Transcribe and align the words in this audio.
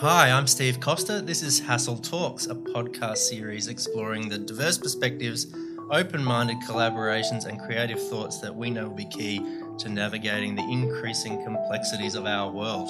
Hi, 0.00 0.30
I'm 0.30 0.46
Steve 0.46 0.80
Coster. 0.80 1.20
This 1.20 1.42
is 1.42 1.60
Hassell 1.60 2.02
Talks, 2.02 2.46
a 2.46 2.54
podcast 2.54 3.18
series 3.18 3.68
exploring 3.68 4.30
the 4.30 4.38
diverse 4.38 4.78
perspectives, 4.78 5.54
open 5.90 6.24
minded 6.24 6.56
collaborations, 6.66 7.44
and 7.44 7.60
creative 7.60 8.02
thoughts 8.08 8.38
that 8.40 8.56
we 8.56 8.70
know 8.70 8.88
will 8.88 8.96
be 8.96 9.04
key 9.04 9.44
to 9.76 9.90
navigating 9.90 10.54
the 10.54 10.62
increasing 10.62 11.44
complexities 11.44 12.14
of 12.14 12.24
our 12.24 12.50
world. 12.50 12.88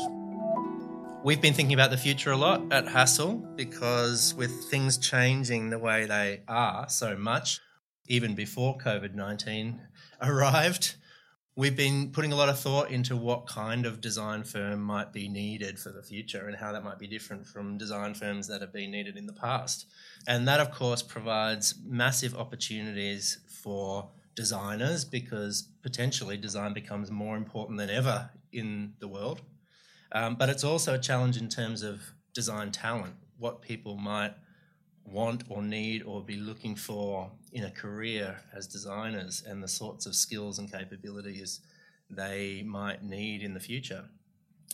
We've 1.24 1.40
been 1.40 1.52
thinking 1.52 1.74
about 1.74 1.90
the 1.90 1.96
future 1.96 2.30
a 2.30 2.36
lot 2.36 2.62
at 2.72 2.86
Hassell 2.86 3.56
because, 3.56 4.32
with 4.36 4.70
things 4.70 4.96
changing 4.96 5.70
the 5.70 5.80
way 5.80 6.06
they 6.06 6.42
are 6.46 6.88
so 6.88 7.16
much, 7.16 7.58
even 8.06 8.36
before 8.36 8.78
COVID 8.78 9.16
19 9.16 9.80
arrived, 10.22 10.94
we've 11.56 11.76
been 11.76 12.10
putting 12.10 12.32
a 12.32 12.36
lot 12.36 12.48
of 12.48 12.58
thought 12.58 12.90
into 12.90 13.16
what 13.16 13.46
kind 13.46 13.84
of 13.84 14.00
design 14.00 14.44
firm 14.44 14.80
might 14.80 15.12
be 15.12 15.28
needed 15.28 15.78
for 15.78 15.90
the 15.90 16.02
future 16.02 16.46
and 16.46 16.56
how 16.56 16.72
that 16.72 16.84
might 16.84 16.98
be 16.98 17.06
different 17.06 17.46
from 17.46 17.76
design 17.76 18.14
firms 18.14 18.46
that 18.46 18.60
have 18.60 18.72
been 18.72 18.90
needed 18.90 19.16
in 19.16 19.26
the 19.26 19.32
past. 19.32 19.86
And 20.26 20.46
that, 20.46 20.60
of 20.60 20.70
course, 20.70 21.02
provides 21.02 21.74
massive 21.84 22.34
opportunities 22.36 23.38
for 23.46 24.08
designers 24.34 25.04
because 25.04 25.68
potentially 25.82 26.36
design 26.36 26.72
becomes 26.72 27.10
more 27.10 27.36
important 27.36 27.78
than 27.78 27.90
ever 27.90 28.30
in 28.52 28.94
the 29.00 29.08
world. 29.08 29.42
Um, 30.12 30.36
but 30.36 30.48
it's 30.48 30.64
also 30.64 30.94
a 30.94 30.98
challenge 30.98 31.36
in 31.36 31.48
terms 31.48 31.82
of 31.82 32.00
design 32.32 32.70
talent, 32.70 33.14
what 33.38 33.60
people 33.60 33.96
might 33.96 34.34
want 35.10 35.44
or 35.48 35.62
need 35.62 36.02
or 36.02 36.22
be 36.22 36.36
looking 36.36 36.76
for 36.76 37.30
in 37.52 37.64
a 37.64 37.70
career 37.70 38.36
as 38.54 38.66
designers 38.66 39.42
and 39.46 39.62
the 39.62 39.68
sorts 39.68 40.06
of 40.06 40.14
skills 40.14 40.58
and 40.58 40.70
capabilities 40.70 41.60
they 42.08 42.62
might 42.66 43.02
need 43.02 43.42
in 43.42 43.54
the 43.54 43.60
future. 43.60 44.04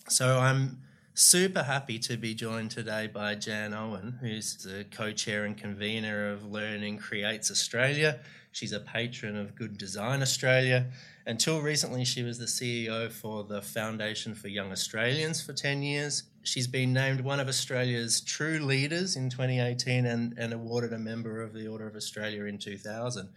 So 0.08 0.38
I'm 0.38 0.78
super 1.14 1.62
happy 1.62 1.98
to 1.98 2.16
be 2.16 2.34
joined 2.34 2.70
today 2.70 3.06
by 3.06 3.34
Jan 3.34 3.74
Owen, 3.74 4.18
who's 4.20 4.56
the 4.58 4.84
co 4.90 5.12
chair 5.12 5.44
and 5.44 5.56
convener 5.56 6.30
of 6.30 6.44
Learning 6.44 6.98
Creates 6.98 7.50
Australia. 7.50 8.20
She's 8.52 8.72
a 8.72 8.80
patron 8.80 9.36
of 9.36 9.54
Good 9.54 9.76
Design 9.76 10.22
Australia. 10.22 10.86
Until 11.26 11.60
recently, 11.60 12.04
she 12.04 12.22
was 12.22 12.38
the 12.38 12.46
CEO 12.46 13.10
for 13.10 13.44
the 13.44 13.60
Foundation 13.60 14.34
for 14.34 14.48
Young 14.48 14.72
Australians 14.72 15.42
for 15.42 15.52
10 15.52 15.82
years. 15.82 16.22
She's 16.46 16.68
been 16.68 16.92
named 16.92 17.22
one 17.22 17.40
of 17.40 17.48
Australia's 17.48 18.20
true 18.20 18.60
leaders 18.60 19.16
in 19.16 19.30
2018 19.30 20.06
and, 20.06 20.38
and 20.38 20.52
awarded 20.52 20.92
a 20.92 20.98
member 20.98 21.42
of 21.42 21.52
the 21.52 21.66
Order 21.66 21.88
of 21.88 21.96
Australia 21.96 22.44
in 22.44 22.58
2000. 22.58 23.28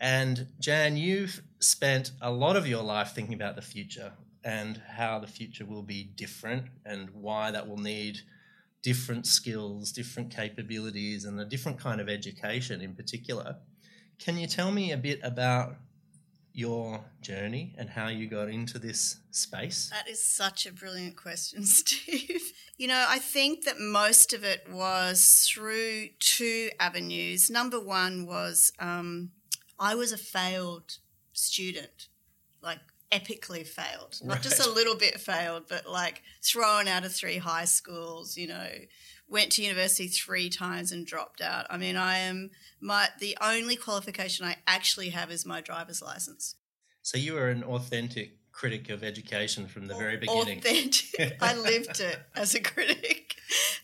And 0.00 0.46
Jan, 0.58 0.96
you've 0.96 1.42
spent 1.60 2.12
a 2.22 2.30
lot 2.30 2.56
of 2.56 2.66
your 2.66 2.82
life 2.82 3.12
thinking 3.12 3.34
about 3.34 3.56
the 3.56 3.62
future 3.62 4.12
and 4.42 4.80
how 4.88 5.18
the 5.18 5.26
future 5.26 5.66
will 5.66 5.82
be 5.82 6.04
different 6.04 6.68
and 6.86 7.10
why 7.10 7.50
that 7.50 7.68
will 7.68 7.76
need 7.76 8.20
different 8.82 9.26
skills, 9.26 9.92
different 9.92 10.34
capabilities, 10.34 11.26
and 11.26 11.38
a 11.38 11.44
different 11.44 11.78
kind 11.78 12.00
of 12.00 12.08
education 12.08 12.80
in 12.80 12.94
particular. 12.94 13.56
Can 14.18 14.38
you 14.38 14.46
tell 14.46 14.70
me 14.70 14.92
a 14.92 14.96
bit 14.96 15.20
about 15.22 15.76
your 16.56 17.04
journey 17.20 17.74
and 17.76 17.90
how 17.90 18.08
you 18.08 18.26
got 18.26 18.48
into 18.48 18.78
this 18.78 19.18
space? 19.30 19.90
That 19.92 20.08
is 20.08 20.24
such 20.24 20.64
a 20.64 20.72
brilliant 20.72 21.14
question, 21.14 21.62
Steve. 21.66 22.52
You 22.78 22.88
know, 22.88 23.04
I 23.06 23.18
think 23.18 23.64
that 23.64 23.78
most 23.78 24.32
of 24.32 24.42
it 24.42 24.66
was 24.70 25.46
through 25.52 26.08
two 26.18 26.70
avenues. 26.80 27.50
Number 27.50 27.78
one 27.78 28.26
was 28.26 28.72
um, 28.78 29.32
I 29.78 29.94
was 29.94 30.12
a 30.12 30.16
failed 30.16 30.96
student, 31.34 32.08
like 32.62 32.80
epically 33.12 33.66
failed, 33.66 34.18
not 34.24 34.36
right. 34.36 34.42
just 34.42 34.66
a 34.66 34.70
little 34.70 34.96
bit 34.96 35.20
failed, 35.20 35.64
but 35.68 35.86
like 35.86 36.22
thrown 36.42 36.88
out 36.88 37.04
of 37.04 37.12
three 37.12 37.36
high 37.36 37.66
schools, 37.66 38.38
you 38.38 38.48
know, 38.48 38.68
went 39.28 39.52
to 39.52 39.62
university 39.62 40.08
three 40.08 40.48
times 40.48 40.92
and 40.92 41.06
dropped 41.06 41.40
out. 41.40 41.66
I 41.70 41.76
mean, 41.76 41.96
I 41.96 42.18
am 42.18 42.50
my 42.80 43.08
the 43.18 43.36
only 43.40 43.76
qualification 43.76 44.46
I 44.46 44.56
actually 44.66 45.10
have 45.10 45.30
is 45.30 45.44
my 45.44 45.60
driver's 45.60 46.02
license. 46.02 46.56
So 47.02 47.18
you 47.18 47.34
were 47.34 47.48
an 47.48 47.62
authentic 47.64 48.38
critic 48.56 48.88
of 48.88 49.04
education 49.04 49.66
from 49.66 49.86
the 49.86 49.94
very 49.94 50.16
beginning. 50.16 50.58
Authentic. 50.58 51.36
I 51.42 51.54
lived 51.54 52.00
it 52.00 52.18
as 52.34 52.54
a 52.54 52.60
critic. 52.60 53.36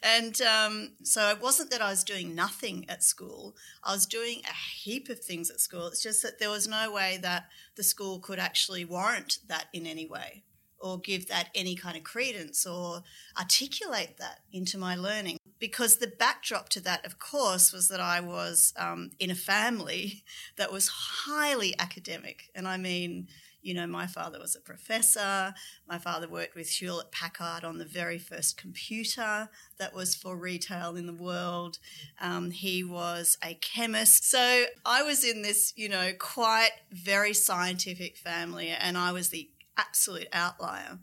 And 0.03 0.41
um, 0.43 0.93
so 1.05 1.29
it 1.29 1.41
wasn't 1.41 1.71
that 1.71 1.83
I 1.83 1.91
was 1.91 2.03
doing 2.03 2.35
nothing 2.35 2.87
at 2.89 3.05
school. 3.05 3.55
I 3.85 3.93
was 3.93 4.07
doing 4.07 4.41
a 4.49 4.55
heap 4.81 5.09
of 5.11 5.21
things 5.21 5.51
at 5.51 5.61
school. 5.61 5.87
It's 5.89 6.03
just 6.03 6.23
that 6.23 6.41
there 6.41 6.51
was 6.51 6.67
no 6.67 6.91
way 6.91 7.19
that 7.23 7.47
the 7.77 7.85
school 7.85 8.19
could 8.19 8.39
actually 8.39 8.85
warrant 8.85 9.39
that 9.47 9.67
in 9.73 9.87
any 9.87 10.07
way 10.07 10.43
or 10.81 10.99
give 10.99 11.29
that 11.29 11.49
any 11.55 11.77
kind 11.77 11.97
of 11.97 12.03
credence 12.03 12.67
or 12.67 13.03
articulate 13.39 14.17
that 14.19 14.41
into 14.53 14.77
my 14.79 14.97
learning. 14.97 15.37
Because 15.63 15.99
the 15.99 16.09
backdrop 16.09 16.71
to 16.71 16.81
that, 16.81 17.07
of 17.07 17.21
course, 17.21 17.73
was 17.73 17.87
that 17.87 18.01
I 18.01 18.19
was 18.19 18.75
um, 18.77 19.13
in 19.21 19.31
a 19.31 19.37
family 19.37 20.25
that 20.57 20.73
was 20.73 20.89
highly 20.89 21.73
academic. 21.79 22.51
And 22.53 22.67
I 22.67 22.79
mean, 22.79 23.29
you 23.63 23.73
know, 23.73 23.87
my 23.87 24.09
father 24.09 24.41
was 24.41 24.57
a 24.57 24.61
professor. 24.61 25.55
My 25.89 25.99
father 25.99 26.29
worked 26.29 26.57
with 26.57 26.69
Hewlett 26.69 27.13
Packard 27.13 27.63
on 27.63 27.79
the 27.79 27.85
very 27.85 28.19
first 28.19 28.57
computer 28.57 29.49
that 29.79 29.95
was 29.95 30.17
for 30.17 30.37
retail 30.37 30.97
in 30.97 31.07
the 31.07 31.15
world. 31.15 31.79
Um, 32.21 32.51
he 32.51 32.83
was 32.83 33.39
a 33.45 33.55
chemist. 33.55 34.29
So 34.29 34.65
I 34.85 35.05
was 35.05 35.23
in 35.23 35.43
this, 35.43 35.73
you 35.77 35.89
know, 35.89 36.11
quite 36.19 36.73
very 36.91 37.35
scientific 37.35 38.17
family, 38.17 38.71
and 38.71 38.99
I 38.99 39.13
was 39.13 39.29
the 39.29 39.49
absolute 39.77 40.27
outlier. 40.33 40.99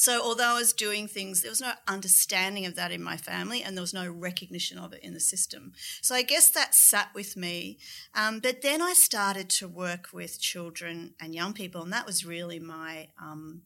So, 0.00 0.22
although 0.22 0.54
I 0.56 0.58
was 0.58 0.72
doing 0.72 1.08
things, 1.08 1.42
there 1.42 1.50
was 1.50 1.60
no 1.60 1.72
understanding 1.86 2.64
of 2.64 2.74
that 2.76 2.90
in 2.90 3.02
my 3.02 3.18
family 3.18 3.62
and 3.62 3.76
there 3.76 3.82
was 3.82 3.92
no 3.92 4.08
recognition 4.08 4.78
of 4.78 4.94
it 4.94 5.02
in 5.02 5.12
the 5.12 5.20
system. 5.20 5.74
So, 6.00 6.14
I 6.14 6.22
guess 6.22 6.48
that 6.48 6.74
sat 6.74 7.08
with 7.14 7.36
me. 7.36 7.76
Um, 8.14 8.40
but 8.40 8.62
then 8.62 8.80
I 8.80 8.94
started 8.94 9.50
to 9.50 9.68
work 9.68 10.08
with 10.10 10.40
children 10.40 11.12
and 11.20 11.34
young 11.34 11.52
people, 11.52 11.82
and 11.82 11.92
that 11.92 12.06
was 12.06 12.24
really 12.24 12.58
my. 12.58 13.08
Um, 13.22 13.60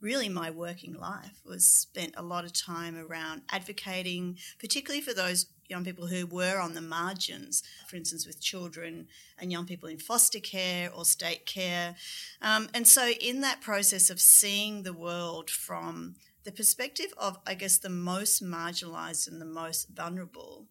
really 0.00 0.28
my 0.28 0.50
working 0.50 0.94
life 0.94 1.40
was 1.46 1.64
spent 1.64 2.12
a 2.16 2.22
lot 2.24 2.44
of 2.44 2.52
time 2.52 2.96
around 2.96 3.40
advocating 3.52 4.36
particularly 4.58 5.00
for 5.00 5.14
those 5.14 5.46
young 5.72 5.84
people 5.84 6.06
who 6.06 6.26
were 6.26 6.60
on 6.60 6.74
the 6.74 6.80
margins, 6.80 7.64
for 7.88 7.96
instance, 7.96 8.26
with 8.26 8.40
children 8.40 9.08
and 9.38 9.50
young 9.50 9.66
people 9.66 9.88
in 9.88 9.98
foster 9.98 10.38
care 10.38 10.88
or 10.94 11.04
state 11.04 11.46
care. 11.46 11.96
Um, 12.40 12.68
and 12.72 12.86
so, 12.86 13.08
in 13.08 13.40
that 13.40 13.60
process 13.60 14.10
of 14.10 14.20
seeing 14.20 14.84
the 14.84 14.92
world 14.92 15.50
from 15.50 16.14
the 16.44 16.52
perspective 16.52 17.12
of, 17.16 17.38
I 17.46 17.54
guess, 17.54 17.78
the 17.78 17.88
most 17.88 18.44
marginalised 18.44 19.26
and 19.26 19.40
the 19.40 19.46
most 19.46 19.88
vulnerable, 19.88 20.66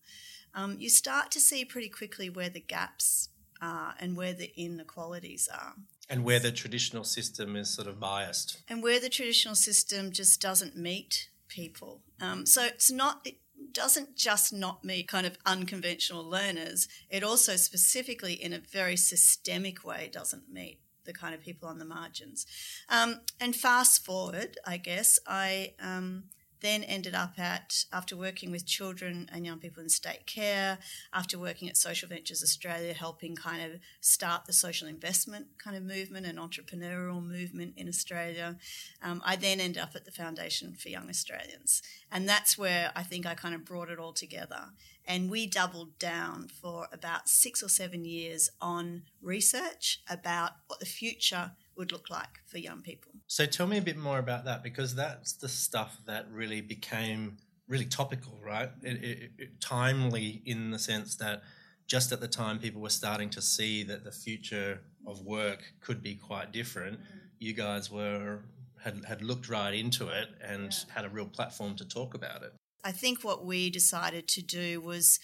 um, 0.54 0.78
you 0.80 0.90
start 0.90 1.32
to 1.32 1.40
see 1.40 1.66
pretty 1.66 1.90
quickly 1.90 2.30
where 2.30 2.50
the 2.50 2.62
gaps 2.62 3.30
are 3.62 3.96
and 4.00 4.16
where 4.16 4.34
the 4.34 4.52
inequalities 4.56 5.50
are. 5.54 5.74
And 6.10 6.24
where 6.24 6.40
the 6.40 6.52
traditional 6.52 7.06
system 7.06 7.56
is 7.56 7.74
sort 7.74 7.88
of 7.88 8.00
biased. 8.00 8.62
And 8.68 8.84
where 8.84 9.00
the 9.00 9.10
traditional 9.10 9.56
system 9.56 10.12
just 10.12 10.42
doesn't 10.42 10.76
meet 10.76 11.30
people. 11.48 12.02
Um, 12.20 12.46
so 12.46 12.66
it's 12.66 12.92
not, 12.92 13.26
doesn't 13.74 14.16
just 14.16 14.54
not 14.54 14.84
meet 14.84 15.08
kind 15.08 15.26
of 15.26 15.38
unconventional 15.46 16.24
learners, 16.24 16.88
it 17.10 17.24
also 17.24 17.56
specifically 17.56 18.34
in 18.34 18.54
a 18.54 18.60
very 18.60 18.98
systemic 18.98 19.84
way 19.84 20.10
doesn't 20.12 20.52
meet 20.52 20.80
the 21.06 21.14
kind 21.14 21.34
of 21.34 21.42
people 21.42 21.68
on 21.68 21.80
the 21.80 21.86
margins. 21.86 22.46
Um, 22.90 23.22
and 23.40 23.56
fast 23.56 24.06
forward, 24.06 24.58
I 24.66 24.78
guess, 24.78 25.20
I 25.28 25.74
um, 25.80 26.26
then 26.62 26.84
ended 26.84 27.16
up 27.16 27.38
at, 27.40 27.86
after 27.92 28.16
working 28.16 28.52
with 28.52 28.66
children 28.66 29.30
and 29.32 29.46
young 29.46 29.60
people 29.60 29.82
in 29.82 29.90
state 29.90 30.26
care, 30.26 30.78
after 31.14 31.38
working 31.38 31.68
at 31.68 31.78
Social 31.78 32.08
Ventures 32.08 32.44
Australia, 32.44 32.94
helping 32.94 33.36
kind 33.36 33.64
of 33.64 33.80
start 34.00 34.46
the 34.46 34.54
social 34.54 34.88
investment 34.88 35.48
kind 35.58 35.76
of 35.76 35.84
movement 35.84 36.26
and 36.26 36.38
entrepreneurial 36.38 37.24
movement 37.24 37.74
in 37.78 37.88
Australia, 37.88 38.58
um, 39.04 39.22
I 39.26 39.36
then 39.36 39.60
ended 39.60 39.82
up 39.82 39.96
at 39.96 40.06
the 40.06 40.12
Foundation 40.12 40.74
for 40.74 40.90
Young 40.90 41.10
Australians. 41.10 41.82
And 42.12 42.28
that's 42.28 42.58
where 42.58 42.92
I 42.96 43.04
think 43.04 43.26
I 43.26 43.34
kind 43.34 43.56
of 43.56 43.66
brought 43.66 43.90
it 43.90 44.00
all 44.00 44.14
together. 44.14 44.70
And 45.06 45.32
we 45.32 45.48
doubled 45.48 45.98
down 45.98 46.48
for 46.48 46.88
about 46.92 47.28
six 47.28 47.64
or 47.64 47.70
seven 47.70 48.06
years 48.06 48.50
on 48.62 49.04
research 49.22 50.00
about 50.10 50.52
what 50.68 50.80
the 50.80 50.86
future 50.86 51.52
would 51.78 51.92
look 51.92 52.10
like 52.10 52.40
for 52.46 52.58
young 52.58 52.82
people. 52.82 53.12
So 53.28 53.46
tell 53.46 53.68
me 53.68 53.78
a 53.78 53.82
bit 53.82 53.98
more 53.98 54.20
about 54.20 54.46
that 54.46 54.64
because 54.64 54.96
that's 54.96 55.34
the 55.34 55.50
stuff 55.50 55.98
that 56.06 56.30
really 56.32 56.62
became 56.62 57.38
really 57.68 57.86
topical, 57.86 58.38
right? 58.44 58.70
It, 58.84 59.04
it, 59.04 59.32
it, 59.38 59.62
timely 59.62 60.42
in 60.46 60.72
the 60.72 60.80
sense 60.80 61.16
that 61.18 61.42
just 61.88 62.12
at 62.12 62.20
the 62.20 62.28
time 62.28 62.60
people 62.60 62.82
were 62.82 62.90
starting 62.90 63.30
to 63.32 63.42
see 63.42 63.84
that 63.84 64.04
the 64.04 64.12
future 64.12 64.82
of 65.08 65.22
work 65.22 65.74
could 65.80 66.04
be 66.04 66.16
quite 66.16 66.52
different. 66.52 67.00
Mm-hmm. 67.00 67.18
You 67.40 67.54
guys 67.54 67.90
were 67.90 68.40
had, 68.84 69.06
had 69.06 69.22
looked 69.22 69.48
right 69.50 69.74
into 69.74 70.08
it 70.10 70.30
and 70.44 70.72
yeah. 70.72 70.94
had 70.96 71.06
a 71.06 71.10
real 71.10 71.26
platform 71.26 71.76
to 71.76 71.88
talk 71.88 72.14
about 72.14 72.44
it. 72.44 72.54
I 72.84 72.92
think 72.92 73.24
what 73.24 73.46
we 73.46 73.70
decided 73.70 74.28
to 74.30 74.42
do 74.42 74.82
was 74.82 75.20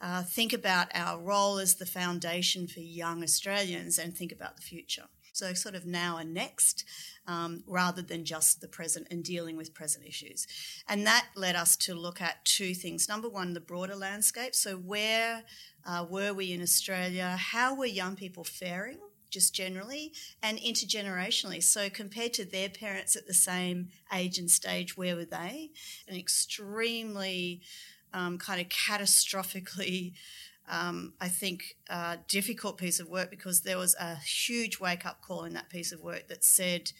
uh, 0.00 0.22
think 0.22 0.52
about 0.52 0.88
our 0.94 1.20
role 1.20 1.58
as 1.58 1.76
the 1.76 1.86
foundation 1.86 2.66
for 2.66 2.80
young 2.80 3.22
Australians 3.22 3.98
and 3.98 4.16
think 4.16 4.32
about 4.32 4.56
the 4.56 4.62
future. 4.62 5.06
So, 5.34 5.52
sort 5.52 5.74
of 5.74 5.84
now 5.84 6.16
and 6.16 6.32
next, 6.32 6.84
um, 7.26 7.64
rather 7.66 8.02
than 8.02 8.24
just 8.24 8.60
the 8.60 8.68
present 8.68 9.08
and 9.10 9.24
dealing 9.24 9.56
with 9.56 9.74
present 9.74 10.06
issues. 10.06 10.46
And 10.88 11.04
that 11.06 11.26
led 11.34 11.56
us 11.56 11.76
to 11.78 11.94
look 11.94 12.20
at 12.20 12.44
two 12.44 12.72
things. 12.72 13.08
Number 13.08 13.28
one, 13.28 13.52
the 13.52 13.60
broader 13.60 13.96
landscape. 13.96 14.54
So, 14.54 14.76
where 14.76 15.42
uh, 15.84 16.06
were 16.08 16.32
we 16.32 16.52
in 16.52 16.62
Australia? 16.62 17.36
How 17.36 17.74
were 17.74 17.84
young 17.84 18.14
people 18.14 18.44
faring? 18.44 18.98
Just 19.28 19.52
generally 19.52 20.12
and 20.40 20.58
intergenerationally. 20.58 21.64
So, 21.64 21.90
compared 21.90 22.32
to 22.34 22.44
their 22.44 22.68
parents 22.68 23.16
at 23.16 23.26
the 23.26 23.34
same 23.34 23.88
age 24.12 24.38
and 24.38 24.48
stage, 24.48 24.96
where 24.96 25.16
were 25.16 25.24
they? 25.24 25.70
An 26.06 26.14
extremely 26.14 27.60
um, 28.12 28.38
kind 28.38 28.60
of 28.60 28.68
catastrophically 28.68 30.12
um, 30.68 31.14
I 31.20 31.28
think, 31.28 31.76
a 31.88 32.18
difficult 32.28 32.78
piece 32.78 33.00
of 33.00 33.08
work 33.08 33.30
because 33.30 33.62
there 33.62 33.78
was 33.78 33.94
a 34.00 34.16
huge 34.16 34.80
wake 34.80 35.04
up 35.04 35.20
call 35.20 35.44
in 35.44 35.52
that 35.54 35.68
piece 35.68 35.92
of 35.92 36.00
work 36.02 36.28
that 36.28 36.44
said, 36.44 36.92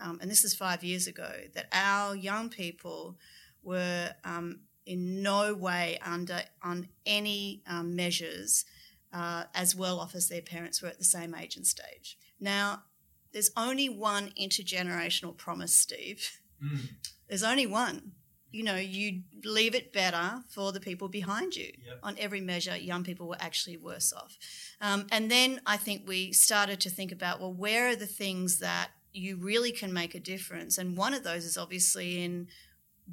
um, 0.00 0.18
and 0.20 0.30
this 0.30 0.44
is 0.44 0.54
five 0.54 0.84
years 0.84 1.06
ago, 1.06 1.32
that 1.54 1.66
our 1.72 2.14
young 2.14 2.48
people 2.48 3.16
were 3.62 4.12
um, 4.24 4.60
in 4.86 5.22
no 5.22 5.54
way 5.54 5.98
under 6.04 6.42
on 6.62 6.88
any 7.04 7.62
um, 7.66 7.96
measures 7.96 8.64
uh, 9.12 9.44
as 9.54 9.74
well 9.74 9.98
off 9.98 10.14
as 10.14 10.28
their 10.28 10.42
parents 10.42 10.82
were 10.82 10.88
at 10.88 10.98
the 10.98 11.04
same 11.04 11.34
age 11.34 11.56
and 11.56 11.66
stage. 11.66 12.18
Now, 12.40 12.82
there's 13.32 13.50
only 13.56 13.88
one 13.88 14.32
intergenerational 14.40 15.36
promise, 15.36 15.74
Steve. 15.74 16.40
Mm. 16.64 16.88
There's 17.28 17.42
only 17.42 17.66
one 17.66 18.12
you 18.50 18.62
know, 18.62 18.76
you 18.76 19.22
leave 19.44 19.74
it 19.74 19.92
better 19.92 20.42
for 20.48 20.72
the 20.72 20.80
people 20.80 21.08
behind 21.08 21.54
you. 21.54 21.70
Yep. 21.86 21.98
On 22.02 22.16
every 22.18 22.40
measure, 22.40 22.76
young 22.76 23.04
people 23.04 23.28
were 23.28 23.36
actually 23.40 23.76
worse 23.76 24.12
off. 24.12 24.38
Um, 24.80 25.06
and 25.12 25.30
then 25.30 25.60
I 25.66 25.76
think 25.76 26.06
we 26.06 26.32
started 26.32 26.80
to 26.80 26.90
think 26.90 27.12
about, 27.12 27.40
well, 27.40 27.52
where 27.52 27.88
are 27.88 27.96
the 27.96 28.06
things 28.06 28.58
that 28.60 28.90
you 29.12 29.36
really 29.36 29.72
can 29.72 29.92
make 29.92 30.14
a 30.14 30.20
difference? 30.20 30.78
And 30.78 30.96
one 30.96 31.14
of 31.14 31.24
those 31.24 31.44
is 31.44 31.58
obviously 31.58 32.22
in 32.22 32.48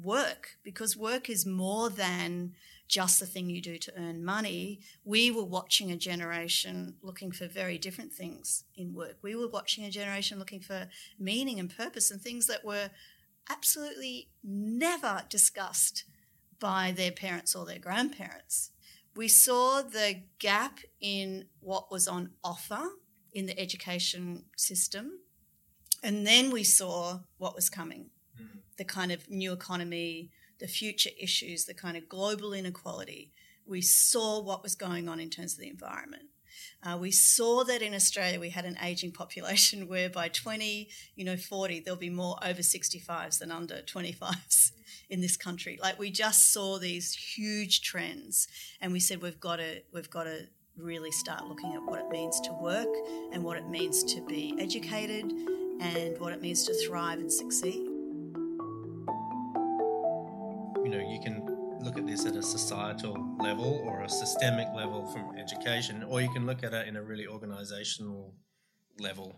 work, 0.02 0.56
because 0.62 0.96
work 0.96 1.28
is 1.28 1.44
more 1.46 1.90
than 1.90 2.54
just 2.88 3.18
the 3.18 3.26
thing 3.26 3.50
you 3.50 3.60
do 3.60 3.76
to 3.78 3.92
earn 3.98 4.24
money. 4.24 4.80
We 5.04 5.30
were 5.30 5.44
watching 5.44 5.90
a 5.90 5.96
generation 5.96 6.94
looking 7.02 7.32
for 7.32 7.46
very 7.46 7.78
different 7.78 8.12
things 8.12 8.64
in 8.76 8.94
work. 8.94 9.16
We 9.22 9.34
were 9.34 9.48
watching 9.48 9.84
a 9.84 9.90
generation 9.90 10.38
looking 10.38 10.60
for 10.60 10.88
meaning 11.18 11.58
and 11.58 11.74
purpose 11.74 12.10
and 12.10 12.20
things 12.20 12.46
that 12.46 12.64
were 12.64 12.90
absolutely 13.50 14.28
never 14.42 15.22
discussed 15.28 16.04
by 16.58 16.92
their 16.96 17.12
parents 17.12 17.54
or 17.54 17.66
their 17.66 17.78
grandparents. 17.78 18.70
We 19.14 19.28
saw 19.28 19.82
the 19.82 20.22
gap 20.38 20.80
in 21.00 21.46
what 21.60 21.90
was 21.90 22.06
on 22.06 22.30
offer 22.44 22.82
in 23.32 23.46
the 23.46 23.58
education 23.58 24.44
system, 24.56 25.20
and 26.02 26.26
then 26.26 26.50
we 26.50 26.64
saw 26.64 27.20
what 27.38 27.54
was 27.54 27.70
coming 27.70 28.10
mm. 28.40 28.60
the 28.76 28.84
kind 28.84 29.12
of 29.12 29.30
new 29.30 29.52
economy, 29.52 30.30
the 30.58 30.66
future 30.66 31.10
issues, 31.20 31.64
the 31.64 31.74
kind 31.74 31.96
of 31.96 32.08
global 32.08 32.52
inequality. 32.52 33.32
We 33.66 33.82
saw 33.82 34.40
what 34.42 34.62
was 34.62 34.74
going 34.74 35.08
on 35.08 35.18
in 35.18 35.30
terms 35.30 35.54
of 35.54 35.60
the 35.60 35.68
environment. 35.68 36.26
Uh, 36.82 36.96
we 37.00 37.10
saw 37.10 37.64
that 37.64 37.82
in 37.82 37.94
Australia 37.94 38.38
we 38.38 38.50
had 38.50 38.64
an 38.64 38.76
aging 38.82 39.12
population 39.12 39.88
where 39.88 40.08
by 40.08 40.28
20, 40.28 40.88
you 41.14 41.24
know, 41.24 41.36
40, 41.36 41.80
there'll 41.80 41.98
be 41.98 42.10
more 42.10 42.36
over 42.42 42.60
65s 42.60 43.38
than 43.38 43.50
under 43.50 43.76
25s 43.76 44.72
in 45.10 45.20
this 45.20 45.36
country. 45.36 45.78
Like 45.82 45.98
we 45.98 46.10
just 46.10 46.52
saw 46.52 46.78
these 46.78 47.14
huge 47.14 47.82
trends 47.82 48.48
and 48.80 48.92
we 48.92 49.00
said 49.00 49.22
we've 49.22 49.40
got 49.40 49.56
to 49.56 49.82
we've 49.92 50.10
got 50.10 50.24
to 50.24 50.46
really 50.76 51.10
start 51.10 51.46
looking 51.46 51.74
at 51.74 51.82
what 51.82 52.00
it 52.00 52.08
means 52.10 52.40
to 52.40 52.52
work 52.52 52.88
and 53.32 53.42
what 53.42 53.56
it 53.56 53.66
means 53.68 54.04
to 54.04 54.20
be 54.26 54.54
educated 54.58 55.32
and 55.80 56.18
what 56.18 56.32
it 56.32 56.42
means 56.42 56.64
to 56.64 56.74
thrive 56.86 57.18
and 57.18 57.32
succeed. 57.32 57.86
You 60.84 60.92
know, 60.92 60.98
you 60.98 61.18
can 61.22 61.55
look 61.86 61.96
at 61.96 62.06
this 62.06 62.26
at 62.26 62.34
a 62.34 62.42
societal 62.42 63.16
level 63.38 63.80
or 63.86 64.02
a 64.02 64.08
systemic 64.08 64.66
level 64.74 65.06
from 65.06 65.38
education, 65.38 66.02
or 66.02 66.20
you 66.20 66.28
can 66.32 66.44
look 66.44 66.64
at 66.64 66.74
it 66.74 66.88
in 66.88 66.96
a 66.96 67.02
really 67.02 67.28
organizational 67.28 68.34
level. 68.98 69.36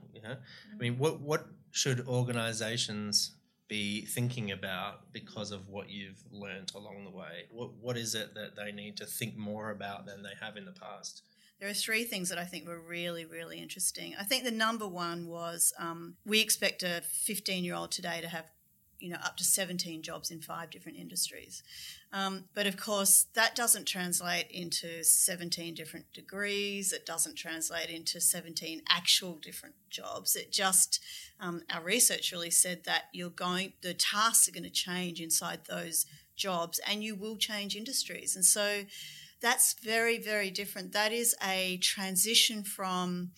I 0.75 0.79
mean, 0.79 0.97
what 0.97 1.21
what 1.21 1.47
should 1.73 2.09
organizations 2.09 3.37
be 3.69 4.07
thinking 4.07 4.51
about 4.51 5.13
because 5.13 5.53
of 5.53 5.69
what 5.69 5.91
you've 5.91 6.25
learned 6.33 6.73
along 6.75 7.05
the 7.05 7.11
way? 7.11 7.45
What 7.51 7.75
what 7.75 7.99
is 7.99 8.15
it 8.15 8.35
that 8.35 8.57
they 8.57 8.73
need 8.73 8.97
to 8.97 9.05
think 9.05 9.37
more 9.37 9.71
about 9.71 10.07
than 10.07 10.23
they 10.23 10.33
have 10.41 10.57
in 10.57 10.65
the 10.65 10.73
past? 10.73 11.23
There 11.61 11.69
are 11.69 11.75
three 11.75 12.05
things 12.05 12.31
that 12.31 12.39
I 12.39 12.45
think 12.45 12.67
were 12.67 12.81
really, 12.81 13.27
really 13.27 13.59
interesting. 13.59 14.15
I 14.19 14.23
think 14.23 14.45
the 14.45 14.53
number 14.53 14.87
one 14.87 15.27
was 15.27 15.73
um, 15.79 16.15
we 16.25 16.41
expect 16.41 16.83
a 16.83 17.03
15 17.03 17.63
year 17.63 17.75
old 17.75 17.91
today 17.91 18.21
to 18.23 18.29
have 18.29 18.47
you 18.99 19.11
know 19.11 19.19
up 19.25 19.37
to 19.37 19.45
17 19.45 20.03
jobs 20.03 20.31
in 20.31 20.41
five 20.41 20.71
different 20.71 20.99
industries. 20.99 21.63
Um, 22.13 22.45
but 22.55 22.67
of 22.67 22.77
course 22.77 23.27
that 23.35 23.55
doesn't 23.55 23.87
translate 23.87 24.51
into 24.51 25.05
17 25.05 25.75
different 25.75 26.13
degrees. 26.13 26.93
It 26.93 27.07
doesn't 27.07 27.37
translate 27.37 27.91
into 27.91 28.21
17 28.21 28.83
actual 28.89 29.35
different 29.35 29.77
jobs. 29.91 30.37
It 30.37 30.53
just 30.53 31.01
um, 31.41 31.63
our 31.73 31.83
research 31.83 32.33
really 32.33 32.51
said 32.51 32.85
that 32.85 33.05
you're 33.13 33.31
going 33.31 33.75
the 33.83 33.95
tasks 33.95 34.49
are 34.49 34.53
going 34.53 34.65
to 34.65 34.71
change 34.71 35.21
inside 35.21 35.61
those 35.69 36.07
jobs 36.37 36.81
and 36.89 37.03
you 37.03 37.15
will 37.15 37.37
change 37.37 37.77
industries. 37.77 38.35
And 38.35 38.45
so 38.45 38.85
that's 39.41 39.75
very 39.75 40.19
very 40.19 40.51
different. 40.51 40.93
That 40.93 41.13
is 41.13 41.35
a 41.45 41.79
transition 41.79 42.65
from 42.65 43.31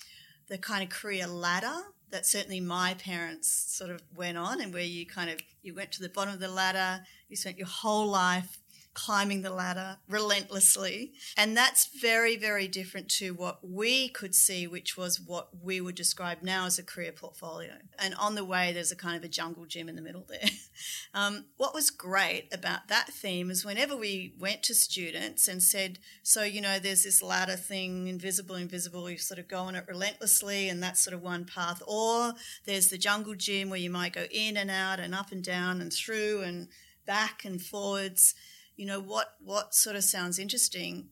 the 0.48 0.58
kind 0.58 0.82
of 0.82 0.88
career 0.88 1.26
ladder 1.26 1.80
that 2.10 2.26
certainly 2.26 2.60
my 2.60 2.94
parents 2.94 3.48
sort 3.50 3.90
of 3.90 4.02
went 4.14 4.38
on 4.38 4.60
and 4.60 4.72
where 4.72 4.82
you 4.82 5.06
kind 5.06 5.30
of 5.30 5.40
you 5.62 5.74
went 5.74 5.92
to 5.92 6.02
the 6.02 6.08
bottom 6.08 6.34
of 6.34 6.40
the 6.40 6.48
ladder 6.48 7.04
you 7.28 7.36
spent 7.36 7.58
your 7.58 7.66
whole 7.66 8.06
life 8.06 8.59
climbing 9.04 9.40
the 9.40 9.50
ladder 9.50 9.96
relentlessly. 10.08 11.12
And 11.36 11.56
that's 11.56 11.86
very, 11.86 12.36
very 12.36 12.68
different 12.68 13.08
to 13.12 13.32
what 13.32 13.66
we 13.66 14.10
could 14.10 14.34
see, 14.34 14.66
which 14.66 14.94
was 14.96 15.18
what 15.18 15.48
we 15.62 15.80
would 15.80 15.94
describe 15.94 16.42
now 16.42 16.66
as 16.66 16.78
a 16.78 16.82
career 16.82 17.12
portfolio. 17.12 17.72
And 17.98 18.14
on 18.16 18.34
the 18.34 18.44
way, 18.44 18.72
there's 18.72 18.92
a 18.92 18.96
kind 18.96 19.16
of 19.16 19.24
a 19.24 19.28
jungle 19.28 19.64
gym 19.64 19.88
in 19.88 19.96
the 19.96 20.02
middle 20.02 20.26
there. 20.28 20.48
Um, 21.12 21.46
what 21.56 21.74
was 21.74 21.90
great 21.90 22.48
about 22.54 22.88
that 22.88 23.08
theme 23.08 23.50
is 23.50 23.64
whenever 23.64 23.96
we 23.96 24.32
went 24.38 24.62
to 24.62 24.74
students 24.74 25.48
and 25.48 25.62
said, 25.62 25.98
So, 26.22 26.44
you 26.44 26.60
know, 26.60 26.78
there's 26.78 27.02
this 27.02 27.20
ladder 27.20 27.56
thing, 27.56 28.06
invisible, 28.06 28.54
invisible, 28.54 29.10
you 29.10 29.18
sort 29.18 29.40
of 29.40 29.48
go 29.48 29.58
on 29.58 29.74
it 29.74 29.84
relentlessly, 29.88 30.68
and 30.70 30.82
that's 30.82 31.02
sort 31.02 31.12
of 31.12 31.20
one 31.20 31.44
path. 31.44 31.82
Or 31.86 32.32
there's 32.64 32.88
the 32.88 32.96
jungle 32.96 33.34
gym 33.34 33.68
where 33.68 33.78
you 33.78 33.90
might 33.90 34.14
go 34.14 34.26
in 34.30 34.56
and 34.56 34.70
out 34.70 35.00
and 35.00 35.14
up 35.14 35.32
and 35.32 35.42
down 35.42 35.82
and 35.82 35.92
through 35.92 36.42
and 36.42 36.68
back 37.04 37.44
and 37.44 37.60
forwards 37.60 38.34
you 38.76 38.86
know 38.86 39.00
what 39.00 39.34
what 39.42 39.74
sort 39.74 39.96
of 39.96 40.04
sounds 40.04 40.38
interesting 40.38 41.08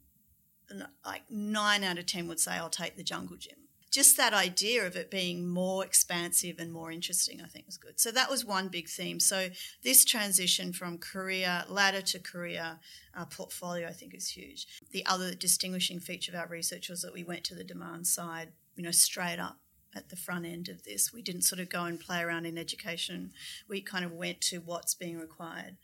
like 1.05 1.23
nine 1.31 1.83
out 1.83 1.99
of 1.99 2.07
ten 2.07 2.29
would 2.29 2.41
say 2.41 2.53
i'll 2.53 2.69
take 2.69 2.97
the 2.97 3.03
jungle 3.03 3.37
gym. 3.37 3.55
Just 3.91 4.19
that 4.19 4.35
idea 4.35 4.87
of 4.87 4.97
it 4.97 5.11
being 5.11 5.49
more 5.49 5.83
expansive 5.83 6.57
and 6.59 6.73
more 6.73 6.93
interesting 6.93 7.41
i 7.41 7.47
think 7.47 7.67
was 7.67 7.79
good. 7.79 7.99
So 7.99 8.11
that 8.13 8.31
was 8.31 8.45
one 8.45 8.69
big 8.69 8.89
theme. 8.89 9.19
So 9.19 9.49
this 9.83 10.05
transition 10.05 10.73
from 10.73 10.99
career 10.99 11.65
ladder 11.69 12.03
to 12.03 12.19
career 12.19 12.79
uh, 13.17 13.25
portfolio 13.27 13.89
i 13.89 13.93
think 13.93 14.15
is 14.15 14.29
huge. 14.29 14.67
The 14.93 15.07
other 15.07 15.35
distinguishing 15.35 16.01
feature 16.01 16.33
of 16.33 16.39
our 16.39 16.49
research 16.49 16.89
was 16.89 17.03
that 17.03 17.15
we 17.15 17.25
went 17.25 17.45
to 17.45 17.55
the 17.55 17.65
demand 17.65 18.07
side 18.07 18.53
you 18.77 18.83
know 18.83 18.91
straight 18.93 19.39
up 19.39 19.59
at 19.95 20.11
the 20.11 20.17
front 20.17 20.47
end 20.47 20.69
of 20.69 20.85
this. 20.85 21.13
We 21.13 21.23
didn't 21.23 21.43
sort 21.43 21.61
of 21.61 21.69
go 21.69 21.85
and 21.85 21.99
play 21.99 22.21
around 22.21 22.47
in 22.47 22.59
education. 22.59 23.33
We 23.69 23.81
kind 23.81 24.05
of 24.05 24.13
went 24.13 24.41
to 24.43 24.59
what's 24.59 24.95
being 24.95 25.19
required. 25.19 25.77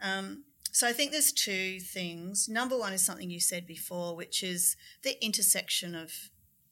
Um, 0.00 0.44
so 0.72 0.88
I 0.88 0.92
think 0.92 1.12
there's 1.12 1.32
two 1.32 1.78
things. 1.80 2.48
Number 2.48 2.78
one 2.78 2.94
is 2.94 3.04
something 3.04 3.30
you 3.30 3.40
said 3.40 3.66
before, 3.66 4.16
which 4.16 4.42
is 4.42 4.74
the 5.02 5.22
intersection 5.24 5.94
of 5.94 6.12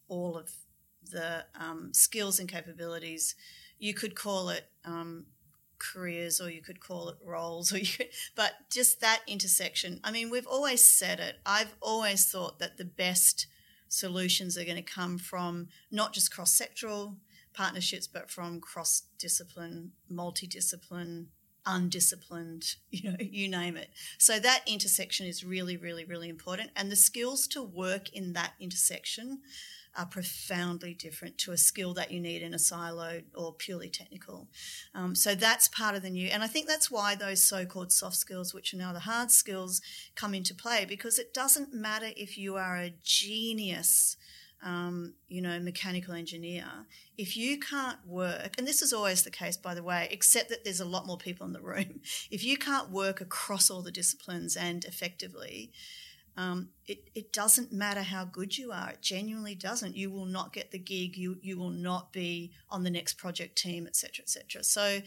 all 0.09 0.39
of 0.39 0.51
the 1.11 1.45
um, 1.55 1.93
skills 1.93 2.41
and 2.41 2.49
capabilities. 2.49 3.35
You 3.79 3.93
could 3.93 4.15
call 4.15 4.49
it 4.49 4.65
um, 4.87 5.27
careers, 5.79 6.41
or 6.41 6.51
you 6.51 6.63
could 6.63 6.81
call 6.81 7.11
it 7.11 7.17
roles, 7.23 7.73
or 7.75 7.79
you 7.79 7.93
could, 7.95 8.09
but 8.35 8.53
just 8.73 9.03
that 9.03 9.21
intersection. 9.27 10.01
I 10.03 10.11
mean, 10.11 10.31
we've 10.31 10.47
always 10.47 10.83
said 10.83 11.21
it. 11.21 11.37
I've 11.45 11.75
always 11.83 12.31
thought 12.31 12.59
that 12.59 12.79
the 12.79 12.87
best 12.87 13.47
solutions 13.89 14.57
are 14.57 14.65
going 14.65 14.77
to 14.77 14.83
come 14.83 15.19
from 15.19 15.69
not 15.91 16.15
just 16.15 16.35
cross 16.35 16.59
sectoral 16.59 17.17
partnerships, 17.53 18.07
but 18.07 18.31
from 18.31 18.61
cross 18.61 19.03
discipline, 19.19 19.93
multidiscipline 20.11 21.27
undisciplined, 21.67 22.77
you 22.91 23.11
know, 23.11 23.17
you 23.21 23.49
name 23.49 23.77
it. 23.77 23.91
So 24.19 24.39
that 24.39 24.63
intersection 24.67 25.27
is 25.27 25.45
really, 25.45 25.77
really, 25.77 26.05
really 26.05 26.29
important. 26.29 26.71
And 26.77 26.91
the 26.91 26.97
skills 26.97 27.47
to 27.49 27.63
work 27.63 28.13
in 28.13 28.33
that 28.35 28.53
intersection 28.61 29.41
are 29.97 30.07
profoundly 30.07 30.95
different 30.95 31.37
to 31.37 31.53
a 31.53 31.57
skill 31.57 31.95
that 31.95 32.13
you 32.13 32.21
need 32.21 32.43
in 32.43 32.55
a 32.55 32.59
silo 32.59 33.23
or 33.35 33.53
purely 33.53 33.89
technical. 33.89 34.49
Um, 34.95 35.15
so 35.15 35.35
that's 35.35 35.69
part 35.69 35.97
of 35.97 36.03
the 36.03 36.11
new. 36.11 36.29
And 36.29 36.45
I 36.45 36.47
think 36.47 36.69
that's 36.69 36.91
why 36.91 37.15
those 37.17 37.43
so 37.43 37.67
called 37.67 37.91
soft 37.91 38.17
skills, 38.17 38.55
which 38.55 38.73
are 38.73 38.77
now 38.77 38.93
the 38.93 39.01
hard 39.01 39.31
skills, 39.31 39.83
come 40.15 40.33
into 40.33 40.55
play 40.55 40.85
because 40.85 41.19
it 41.19 41.35
doesn't 41.35 41.75
matter 41.75 42.11
if 42.17 42.39
you 42.39 42.57
are 42.57 42.77
a 42.77 42.95
genius 43.03 44.17
um, 44.63 45.15
you 45.29 45.41
know, 45.41 45.59
mechanical 45.59 46.15
engineer, 46.15 46.67
if 47.17 47.37
you 47.37 47.59
can't 47.59 47.99
work, 48.07 48.55
and 48.59 48.67
this 48.67 48.83
is 48.83 48.93
always 48.93 49.23
the 49.23 49.31
case, 49.31 49.57
by 49.57 49.75
the 49.75 49.83
way, 49.83 50.09
except 50.11 50.49
that 50.51 50.65
there's 50.65 50.81
a 50.81 50.85
lot 50.85 51.07
more 51.07 51.17
people 51.17 51.47
in 51.47 51.53
the 51.53 51.61
room, 51.61 52.01
if 52.31 52.45
you 52.45 52.57
can't 52.57 52.91
work 52.91 53.21
across 53.21 53.71
all 53.71 53.83
the 53.83 53.91
disciplines 53.91 54.57
and 54.57 54.85
effectively, 54.85 55.73
um, 56.37 56.69
it, 56.87 57.11
it 57.15 57.33
doesn't 57.33 57.73
matter 57.73 58.03
how 58.03 58.25
good 58.25 58.57
you 58.57 58.71
are. 58.73 58.91
It 58.91 59.03
genuinely 59.03 59.55
doesn't. 59.55 59.97
You 59.97 60.11
will 60.11 60.27
not 60.27 60.53
get 60.53 60.71
the 60.71 60.79
gig. 60.79 61.17
You 61.17 61.39
you 61.43 61.59
will 61.59 61.71
not 61.71 62.13
be 62.13 62.53
on 62.71 62.85
the 62.85 62.91
next 62.91 63.15
project 63.15 63.59
team, 63.59 63.87
etc., 63.87 64.23
etc. 64.23 64.63
So, 64.63 65.01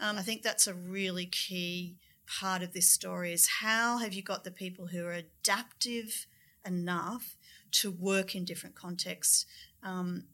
um, 0.00 0.16
I 0.16 0.22
think 0.22 0.42
that's 0.42 0.66
a 0.66 0.74
really 0.74 1.26
key 1.26 1.96
part 2.26 2.62
of 2.62 2.72
this 2.72 2.88
story 2.88 3.32
is 3.32 3.48
how 3.60 3.98
have 3.98 4.12
you 4.12 4.22
got 4.22 4.44
the 4.44 4.50
people 4.50 4.86
who 4.86 5.04
are 5.04 5.12
adaptive 5.12 6.26
enough 6.64 7.36
to 7.72 7.90
work 7.90 8.34
in 8.34 8.44
different 8.44 8.74
contexts 8.74 9.46
um, 9.82 10.24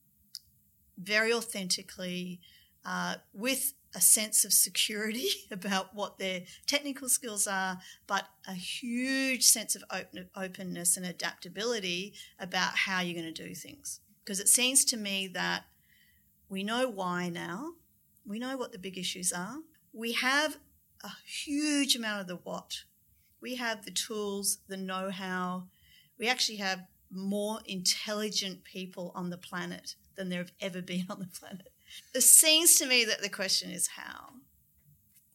very 0.98 1.32
authentically 1.32 2.40
uh, 2.84 3.16
with 3.32 3.74
a 3.94 4.00
sense 4.00 4.44
of 4.44 4.52
security 4.52 5.28
about 5.50 5.94
what 5.94 6.18
their 6.18 6.42
technical 6.66 7.08
skills 7.08 7.46
are, 7.46 7.78
but 8.06 8.26
a 8.46 8.54
huge 8.54 9.44
sense 9.44 9.74
of 9.74 9.84
open, 9.90 10.28
openness 10.36 10.96
and 10.96 11.06
adaptability 11.06 12.14
about 12.38 12.74
how 12.74 13.00
you're 13.00 13.20
going 13.20 13.32
to 13.32 13.46
do 13.46 13.54
things. 13.54 14.00
Because 14.24 14.40
it 14.40 14.48
seems 14.48 14.84
to 14.86 14.96
me 14.96 15.28
that 15.28 15.64
we 16.48 16.62
know 16.62 16.88
why 16.88 17.28
now, 17.28 17.72
we 18.26 18.38
know 18.38 18.56
what 18.56 18.72
the 18.72 18.78
big 18.78 18.98
issues 18.98 19.32
are, 19.32 19.58
we 19.92 20.12
have 20.12 20.58
a 21.02 21.10
huge 21.26 21.94
amount 21.94 22.22
of 22.22 22.26
the 22.26 22.36
what. 22.36 22.84
We 23.40 23.56
have 23.56 23.84
the 23.84 23.90
tools, 23.90 24.58
the 24.68 24.76
know 24.76 25.10
how. 25.10 25.64
We 26.18 26.28
actually 26.28 26.56
have 26.56 26.86
more 27.14 27.60
intelligent 27.66 28.64
people 28.64 29.12
on 29.14 29.30
the 29.30 29.38
planet 29.38 29.94
than 30.16 30.28
there 30.28 30.38
have 30.40 30.52
ever 30.60 30.82
been 30.82 31.06
on 31.10 31.20
the 31.20 31.26
planet. 31.26 31.72
It 32.14 32.22
seems 32.22 32.76
to 32.76 32.86
me 32.86 33.04
that 33.04 33.22
the 33.22 33.28
question 33.28 33.70
is 33.70 33.88
how. 33.88 34.34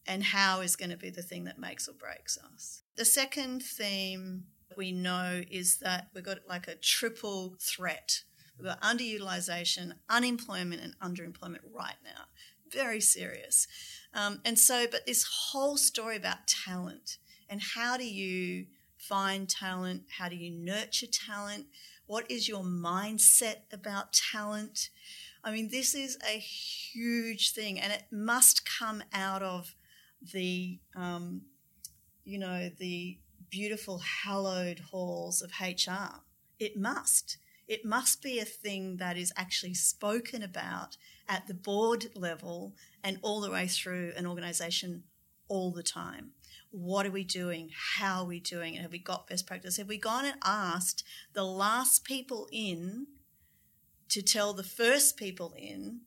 And 0.08 0.24
how 0.24 0.62
is 0.62 0.76
going 0.76 0.90
to 0.90 0.98
be 0.98 1.12
the 1.12 1.22
thing 1.22 1.44
that 1.44 1.60
makes 1.60 1.88
or 1.88 1.94
breaks 1.94 2.38
us. 2.54 2.82
The 2.96 3.06
second 3.06 3.62
theme 3.62 4.46
we 4.76 4.92
know 4.92 5.44
is 5.52 5.78
that 5.78 6.08
we've 6.14 6.24
got 6.24 6.40
like 6.48 6.68
a 6.68 6.76
triple 6.76 7.56
threat. 7.60 8.24
We've 8.58 8.68
got 8.68 8.82
underutilization, 8.82 9.94
unemployment, 10.10 10.82
and 10.82 11.00
underemployment 11.00 11.62
right 11.74 11.96
now. 12.04 12.26
Very 12.72 13.02
serious. 13.02 13.68
Um, 14.14 14.42
and 14.44 14.58
so, 14.58 14.86
but 14.90 15.06
this 15.06 15.28
whole 15.52 15.78
story 15.78 16.16
about 16.16 16.48
talent 16.48 17.18
and 17.48 17.62
how 17.76 17.98
do 17.98 18.08
you 18.08 18.66
find 19.10 19.50
talent? 19.50 20.04
How 20.20 20.30
do 20.30 20.36
you 20.36 20.52
nurture 20.52 21.08
talent? 21.08 21.66
What 22.06 22.30
is 22.30 22.48
your 22.48 22.64
mindset 22.64 23.62
about 23.74 24.14
talent? 24.14 24.90
I 25.44 25.52
mean, 25.52 25.70
this 25.72 25.96
is 25.96 26.18
a 26.28 26.38
huge 26.38 27.54
thing, 27.54 27.80
and 27.80 27.92
it 27.92 28.04
must 28.12 28.70
come 28.70 29.04
out 29.12 29.42
of 29.42 29.76
the, 30.34 30.80
um, 30.96 31.42
you 32.24 32.38
know, 32.38 32.70
the 32.78 33.18
beautiful, 33.50 34.00
hallowed 34.24 34.80
halls 34.92 35.42
of 35.42 35.52
HR. 35.60 36.22
It 36.60 36.78
must. 36.78 37.38
It 37.68 37.86
must 37.86 38.22
be 38.22 38.40
a 38.40 38.46
thing 38.46 38.98
that 38.98 39.18
is 39.18 39.34
actually 39.36 39.76
spoken 39.76 40.44
about 40.44 40.98
at 41.28 41.48
the 41.48 41.54
board 41.54 42.08
level 42.16 42.74
and 43.04 43.20
all 43.22 43.42
the 43.42 43.52
way 43.52 43.68
through 43.68 44.12
an 44.18 44.26
organization 44.26 45.04
all 45.48 45.72
the 45.72 45.84
time. 45.84 46.32
What 46.72 47.06
are 47.06 47.12
we 47.12 47.24
doing? 47.24 47.72
How 47.98 48.22
are 48.22 48.28
we 48.28 48.40
doing 48.40 48.76
it? 48.76 48.82
Have 48.82 48.92
we 48.92 49.00
got 49.00 49.28
best 49.28 49.48
practice? 49.48 49.78
Have 49.78 49.88
we 49.88 49.98
gone 49.98 50.26
and 50.26 50.38
asked 50.44 51.04
the 51.34 51.44
last 51.44 52.04
people 52.04 52.48
in 52.52 53.08
to 54.10 54.22
tell 54.22 54.54
the 54.54 54.64
first 54.64 55.18
people 55.18 55.54
in 55.58 56.02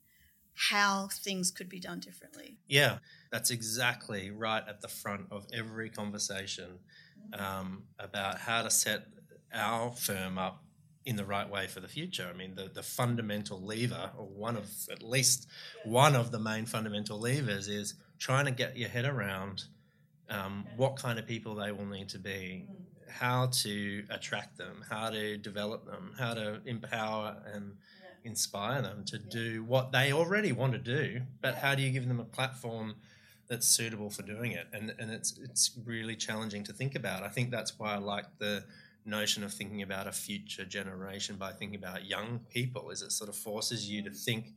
how 0.69 1.09
things 1.11 1.51
could 1.51 1.67
be 1.67 1.79
done 1.79 1.99
differently? 1.99 2.57
Yeah, 2.67 2.99
that's 3.31 3.51
exactly 3.51 4.31
right 4.31 4.63
at 4.67 4.81
the 4.81 4.87
front 4.87 5.27
of 5.31 5.47
every 5.51 5.89
conversation 5.89 6.79
um, 7.37 7.83
about 7.99 8.39
how 8.39 8.61
to 8.63 8.69
set 8.69 9.07
our 9.53 9.91
firm 9.91 10.37
up 10.37 10.63
in 11.05 11.15
the 11.15 11.25
right 11.25 11.49
way 11.49 11.67
for 11.67 11.79
the 11.79 11.87
future. 11.87 12.29
I 12.33 12.37
mean, 12.37 12.55
the, 12.55 12.69
the 12.73 12.83
fundamental 12.83 13.61
lever, 13.61 14.11
or 14.17 14.25
one 14.25 14.55
of 14.55 14.69
at 14.91 15.03
least 15.03 15.47
one 15.83 16.15
of 16.15 16.31
the 16.31 16.39
main 16.39 16.65
fundamental 16.65 17.19
levers, 17.19 17.67
is 17.67 17.95
trying 18.19 18.45
to 18.45 18.51
get 18.51 18.77
your 18.77 18.89
head 18.89 19.05
around 19.05 19.65
um, 20.33 20.65
what 20.75 20.95
kind 20.95 21.19
of 21.19 21.27
people 21.27 21.55
they 21.55 21.71
will 21.71 21.85
need 21.85 22.09
to 22.09 22.19
be, 22.19 22.65
how 23.09 23.47
to 23.47 24.03
attract 24.09 24.57
them, 24.57 24.83
how 24.89 25.09
to 25.09 25.37
develop 25.37 25.85
them, 25.85 26.13
how 26.17 26.33
to 26.33 26.59
empower 26.65 27.37
and 27.53 27.73
inspire 28.23 28.81
them 28.81 29.03
to 29.05 29.19
do 29.19 29.63
what 29.63 29.91
they 29.91 30.11
already 30.11 30.51
want 30.51 30.73
to 30.73 30.79
do, 30.79 31.21
but 31.41 31.55
how 31.55 31.75
do 31.75 31.81
you 31.81 31.91
give 31.91 32.07
them 32.07 32.19
a 32.19 32.25
platform 32.25 32.95
that's 33.47 33.67
suitable 33.67 34.09
for 34.09 34.23
doing 34.23 34.53
it? 34.53 34.67
And 34.73 34.93
and 34.97 35.11
it's 35.11 35.37
it's 35.37 35.71
really 35.85 36.15
challenging 36.15 36.63
to 36.63 36.73
think 36.73 36.95
about. 36.95 37.23
I 37.23 37.29
think 37.29 37.51
that's 37.51 37.77
why 37.77 37.93
I 37.93 37.97
like 37.97 38.25
the 38.39 38.63
notion 39.05 39.43
of 39.43 39.53
thinking 39.53 39.81
about 39.81 40.07
a 40.07 40.11
future 40.11 40.65
generation 40.65 41.35
by 41.35 41.51
thinking 41.51 41.75
about 41.77 42.05
young 42.05 42.39
people 42.49 42.89
is 42.89 43.01
it 43.01 43.11
sort 43.11 43.29
of 43.29 43.35
forces 43.35 43.89
you 43.89 44.01
to 44.01 44.09
think 44.09 44.53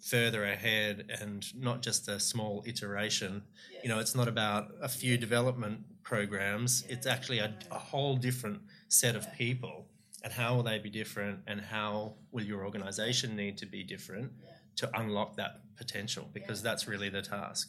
further 0.00 0.44
ahead 0.44 1.10
and 1.20 1.44
not 1.54 1.82
just 1.82 2.08
a 2.08 2.20
small 2.20 2.62
iteration. 2.66 3.42
Yeah. 3.72 3.80
you 3.82 3.88
know 3.88 3.98
it's 3.98 4.14
not 4.14 4.28
about 4.28 4.70
a 4.80 4.88
few 4.88 5.16
development 5.16 5.80
programs. 6.02 6.84
Yeah. 6.86 6.94
it's 6.94 7.06
actually 7.06 7.38
a, 7.38 7.54
a, 7.70 7.78
whole 7.78 8.16
different 8.16 8.60
set 8.88 9.14
of 9.16 9.32
people. 9.34 9.86
And 10.24 10.32
how 10.32 10.56
will 10.56 10.62
they 10.62 10.78
be 10.78 10.90
different? 10.90 11.40
And 11.46 11.60
how 11.60 12.14
will 12.32 12.44
your 12.44 12.64
organization 12.64 13.36
need 13.36 13.56
to 13.58 13.66
be 13.66 13.84
different 13.84 14.32
to 14.76 14.90
unlock 14.98 15.36
that 15.36 15.60
potential? 15.76 16.28
Because 16.32 16.62
that's 16.62 16.88
really 16.88 17.08
the 17.08 17.22
task. 17.22 17.68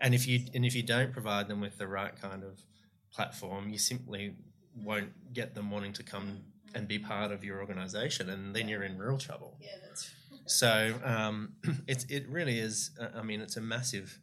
And 0.00 0.14
if 0.14 0.26
you 0.28 0.40
and 0.54 0.64
if 0.64 0.74
you 0.74 0.82
don't 0.82 1.12
provide 1.12 1.48
them 1.48 1.60
with 1.60 1.78
the 1.78 1.86
right 1.86 2.14
kind 2.20 2.42
of 2.44 2.60
platform 3.12 3.70
you 3.70 3.78
simply 3.78 4.34
won't 4.84 5.32
get 5.32 5.54
them 5.54 5.70
wanting 5.70 5.92
to 5.94 6.02
come 6.02 6.26
mm-hmm. 6.26 6.76
and 6.76 6.86
be 6.86 6.98
part 6.98 7.32
of 7.32 7.42
your 7.42 7.60
organization, 7.60 8.28
and 8.28 8.54
then 8.54 8.68
you're 8.68 8.82
in 8.82 8.98
real 8.98 9.18
trouble. 9.18 9.56
Yeah, 9.60 9.70
that's. 9.86 10.10
So 10.46 10.94
um, 11.04 11.54
it 11.86 12.06
it 12.08 12.28
really 12.28 12.58
is. 12.58 12.90
Uh, 13.00 13.08
I 13.18 13.22
mean, 13.22 13.40
it's 13.40 13.56
a 13.56 13.60
massive, 13.60 14.20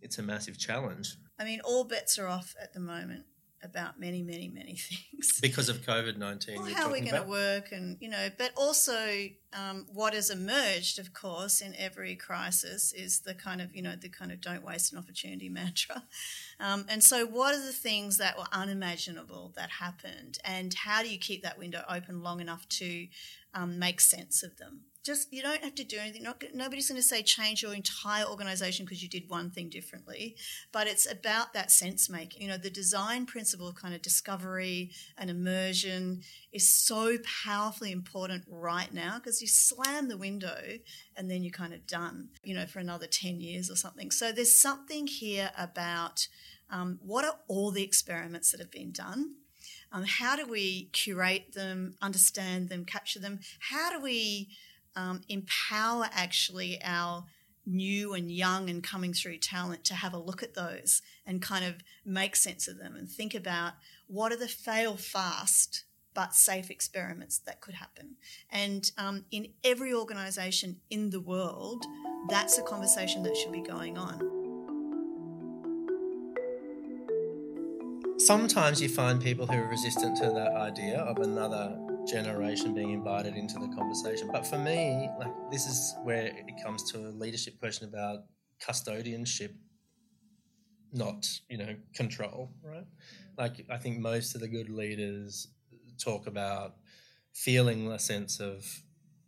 it's 0.00 0.18
a 0.18 0.22
massive 0.22 0.58
challenge. 0.58 1.16
I 1.38 1.44
mean, 1.44 1.60
all 1.64 1.84
bets 1.84 2.18
are 2.18 2.28
off 2.28 2.54
at 2.62 2.72
the 2.72 2.80
moment 2.80 3.24
about 3.64 3.98
many, 3.98 4.22
many, 4.22 4.48
many 4.48 4.76
things 4.76 5.38
because 5.40 5.68
of 5.68 5.78
COVID 5.78 6.16
nineteen. 6.16 6.60
Well, 6.60 6.72
how 6.74 6.88
are 6.88 6.92
we 6.92 7.00
going 7.00 7.22
to 7.22 7.28
work, 7.28 7.72
and 7.72 7.96
you 8.00 8.08
know, 8.08 8.28
but 8.36 8.52
also 8.56 9.28
um, 9.52 9.86
what 9.92 10.14
has 10.14 10.30
emerged, 10.30 10.98
of 10.98 11.12
course, 11.12 11.60
in 11.60 11.74
every 11.76 12.16
crisis 12.16 12.92
is 12.92 13.20
the 13.20 13.34
kind 13.34 13.60
of 13.60 13.74
you 13.74 13.82
know 13.82 13.94
the 13.96 14.08
kind 14.08 14.32
of 14.32 14.40
don't 14.40 14.64
waste 14.64 14.92
an 14.92 14.98
opportunity 14.98 15.48
mantra. 15.48 16.04
Um, 16.60 16.86
and 16.88 17.02
so, 17.02 17.26
what 17.26 17.54
are 17.54 17.64
the 17.64 17.72
things 17.72 18.18
that 18.18 18.36
were 18.36 18.46
unimaginable 18.52 19.52
that 19.56 19.70
happened, 19.70 20.38
and 20.44 20.74
how 20.74 21.02
do 21.02 21.10
you 21.10 21.18
keep 21.18 21.42
that 21.42 21.58
window 21.58 21.82
open 21.88 22.22
long 22.22 22.40
enough 22.40 22.68
to 22.70 23.06
um, 23.54 23.78
make 23.78 24.00
sense 24.00 24.42
of 24.42 24.56
them? 24.58 24.82
Just 25.02 25.32
you 25.32 25.42
don't 25.42 25.62
have 25.62 25.74
to 25.74 25.84
do 25.84 25.98
anything. 25.98 26.22
Not, 26.22 26.42
nobody's 26.54 26.88
going 26.88 27.00
to 27.00 27.06
say 27.06 27.22
change 27.22 27.62
your 27.62 27.74
entire 27.74 28.24
organization 28.24 28.84
because 28.84 29.02
you 29.02 29.08
did 29.08 29.28
one 29.28 29.50
thing 29.50 29.68
differently, 29.68 30.36
but 30.72 30.86
it's 30.86 31.10
about 31.10 31.52
that 31.54 31.70
sense 31.70 32.08
making. 32.08 32.42
You 32.42 32.48
know, 32.48 32.56
the 32.56 32.70
design 32.70 33.26
principle 33.26 33.68
of 33.68 33.74
kind 33.74 33.94
of 33.94 34.02
discovery 34.02 34.90
and 35.18 35.28
immersion 35.28 36.22
is 36.52 36.72
so 36.72 37.16
powerfully 37.44 37.92
important 37.92 38.44
right 38.48 38.92
now 38.92 39.18
because 39.18 39.42
you 39.42 39.48
slam 39.48 40.08
the 40.08 40.18
window 40.18 40.78
and 41.16 41.30
then 41.30 41.42
you're 41.42 41.52
kind 41.52 41.74
of 41.74 41.86
done. 41.86 42.28
You 42.42 42.54
know, 42.54 42.66
for 42.66 42.78
another 42.78 43.06
ten 43.06 43.40
years 43.40 43.70
or 43.70 43.76
something. 43.76 44.10
So 44.10 44.32
there's 44.32 44.56
something 44.56 45.06
here 45.06 45.50
about 45.58 46.28
um, 46.70 46.98
what 47.02 47.24
are 47.24 47.38
all 47.48 47.70
the 47.70 47.82
experiments 47.82 48.50
that 48.50 48.60
have 48.60 48.70
been 48.70 48.92
done. 48.92 49.34
Um, 49.92 50.04
how 50.06 50.36
do 50.36 50.46
we 50.46 50.88
curate 50.92 51.52
them, 51.52 51.96
understand 52.00 52.70
them, 52.70 52.84
capture 52.84 53.18
them? 53.18 53.40
How 53.60 53.90
do 53.90 54.00
we 54.00 54.48
um, 54.96 55.22
empower 55.28 56.08
actually 56.12 56.80
our 56.82 57.24
new 57.64 58.12
and 58.14 58.30
young 58.30 58.68
and 58.68 58.82
coming 58.82 59.12
through 59.12 59.38
talent 59.38 59.84
to 59.84 59.94
have 59.94 60.12
a 60.12 60.18
look 60.18 60.42
at 60.42 60.54
those 60.54 61.00
and 61.24 61.40
kind 61.40 61.64
of 61.64 61.76
make 62.04 62.34
sense 62.34 62.66
of 62.66 62.78
them 62.78 62.96
and 62.96 63.08
think 63.08 63.34
about 63.34 63.74
what 64.08 64.32
are 64.32 64.36
the 64.36 64.48
fail 64.48 64.96
fast 64.96 65.84
but 66.14 66.34
safe 66.34 66.70
experiments 66.70 67.38
that 67.38 67.60
could 67.60 67.74
happen. 67.74 68.16
And 68.50 68.90
um, 68.98 69.24
in 69.30 69.48
every 69.64 69.94
organization 69.94 70.80
in 70.90 71.10
the 71.10 71.20
world, 71.20 71.84
that's 72.28 72.58
a 72.58 72.62
conversation 72.62 73.22
that 73.22 73.36
should 73.36 73.52
be 73.52 73.62
going 73.62 73.96
on. 73.96 74.28
Sometimes 78.18 78.80
you 78.80 78.88
find 78.88 79.20
people 79.20 79.46
who 79.46 79.58
are 79.58 79.68
resistant 79.68 80.16
to 80.18 80.26
that 80.26 80.52
idea 80.52 80.98
of 80.98 81.18
another 81.18 81.76
generation 82.06 82.74
being 82.74 82.90
invited 82.90 83.36
into 83.36 83.58
the 83.58 83.68
conversation. 83.68 84.28
But 84.32 84.46
for 84.46 84.58
me, 84.58 85.08
like 85.18 85.32
this 85.50 85.66
is 85.66 85.94
where 86.02 86.26
it 86.26 86.62
comes 86.62 86.90
to 86.92 87.08
a 87.08 87.10
leadership 87.10 87.58
question 87.58 87.88
about 87.88 88.24
custodianship, 88.60 89.54
not 90.92 91.26
you 91.48 91.58
know 91.58 91.74
control, 91.94 92.52
right? 92.62 92.86
Like 93.38 93.64
I 93.70 93.76
think 93.76 93.98
most 93.98 94.34
of 94.34 94.40
the 94.40 94.48
good 94.48 94.68
leaders 94.68 95.48
talk 95.98 96.26
about 96.26 96.74
feeling 97.32 97.90
a 97.90 97.98
sense 97.98 98.40
of 98.40 98.64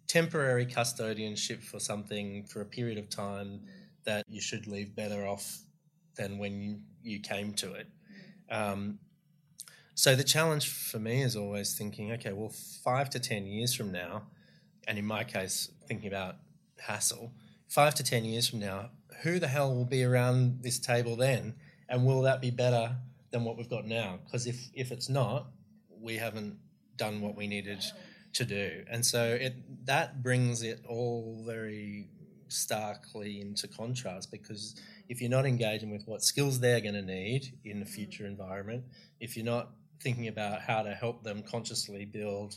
temporary 0.06 0.66
custodianship 0.66 1.62
for 1.62 1.80
something 1.80 2.44
for 2.44 2.60
a 2.60 2.66
period 2.66 2.98
of 2.98 3.08
time 3.08 3.62
that 4.04 4.24
you 4.28 4.40
should 4.40 4.66
leave 4.66 4.94
better 4.94 5.26
off 5.26 5.60
than 6.16 6.38
when 6.38 6.82
you, 7.02 7.20
came 7.20 7.52
to 7.54 7.72
it. 7.72 7.88
Um, 8.50 8.98
so 9.94 10.16
the 10.16 10.24
challenge 10.24 10.68
for 10.68 10.98
me 10.98 11.22
is 11.22 11.36
always 11.36 11.76
thinking, 11.76 12.12
okay, 12.12 12.32
well, 12.32 12.52
five 12.82 13.10
to 13.10 13.20
10 13.20 13.46
years 13.46 13.74
from 13.74 13.92
now, 13.92 14.22
and 14.86 14.98
in 14.98 15.06
my 15.06 15.24
case, 15.24 15.70
thinking 15.86 16.08
about 16.08 16.36
Hassell, 16.82 17.30
five 17.68 17.94
to 17.94 18.02
10 18.02 18.24
years 18.24 18.48
from 18.48 18.60
now, 18.60 18.90
who 19.22 19.38
the 19.38 19.48
hell 19.48 19.74
will 19.74 19.84
be 19.84 20.04
around 20.04 20.62
this 20.62 20.78
table 20.78 21.16
then? 21.16 21.54
And 21.88 22.04
will 22.04 22.22
that 22.22 22.40
be 22.40 22.50
better 22.50 22.96
than 23.30 23.44
what 23.44 23.56
we've 23.56 23.70
got 23.70 23.86
now? 23.86 24.18
Because 24.24 24.46
if, 24.46 24.68
if 24.74 24.90
it's 24.90 25.08
not, 25.08 25.46
we 26.00 26.16
haven't 26.16 26.58
done 26.96 27.20
what 27.20 27.36
we 27.36 27.46
needed 27.46 27.84
to 28.34 28.44
do. 28.44 28.84
And 28.90 29.04
so 29.04 29.24
it 29.24 29.86
that 29.86 30.22
brings 30.22 30.62
it 30.62 30.84
all 30.88 31.42
very 31.46 32.08
starkly 32.48 33.40
into 33.40 33.66
contrast 33.66 34.30
because 34.30 34.80
if 35.08 35.20
you're 35.20 35.30
not 35.30 35.46
engaging 35.46 35.90
with 35.90 36.06
what 36.06 36.22
skills 36.22 36.60
they're 36.60 36.80
going 36.80 36.94
to 36.94 37.02
need 37.02 37.52
in 37.64 37.80
the 37.80 37.86
future 37.86 38.26
environment, 38.26 38.84
if 39.20 39.36
you're 39.36 39.46
not 39.46 39.70
thinking 40.00 40.28
about 40.28 40.60
how 40.60 40.82
to 40.82 40.92
help 40.92 41.22
them 41.22 41.42
consciously 41.42 42.04
build 42.04 42.56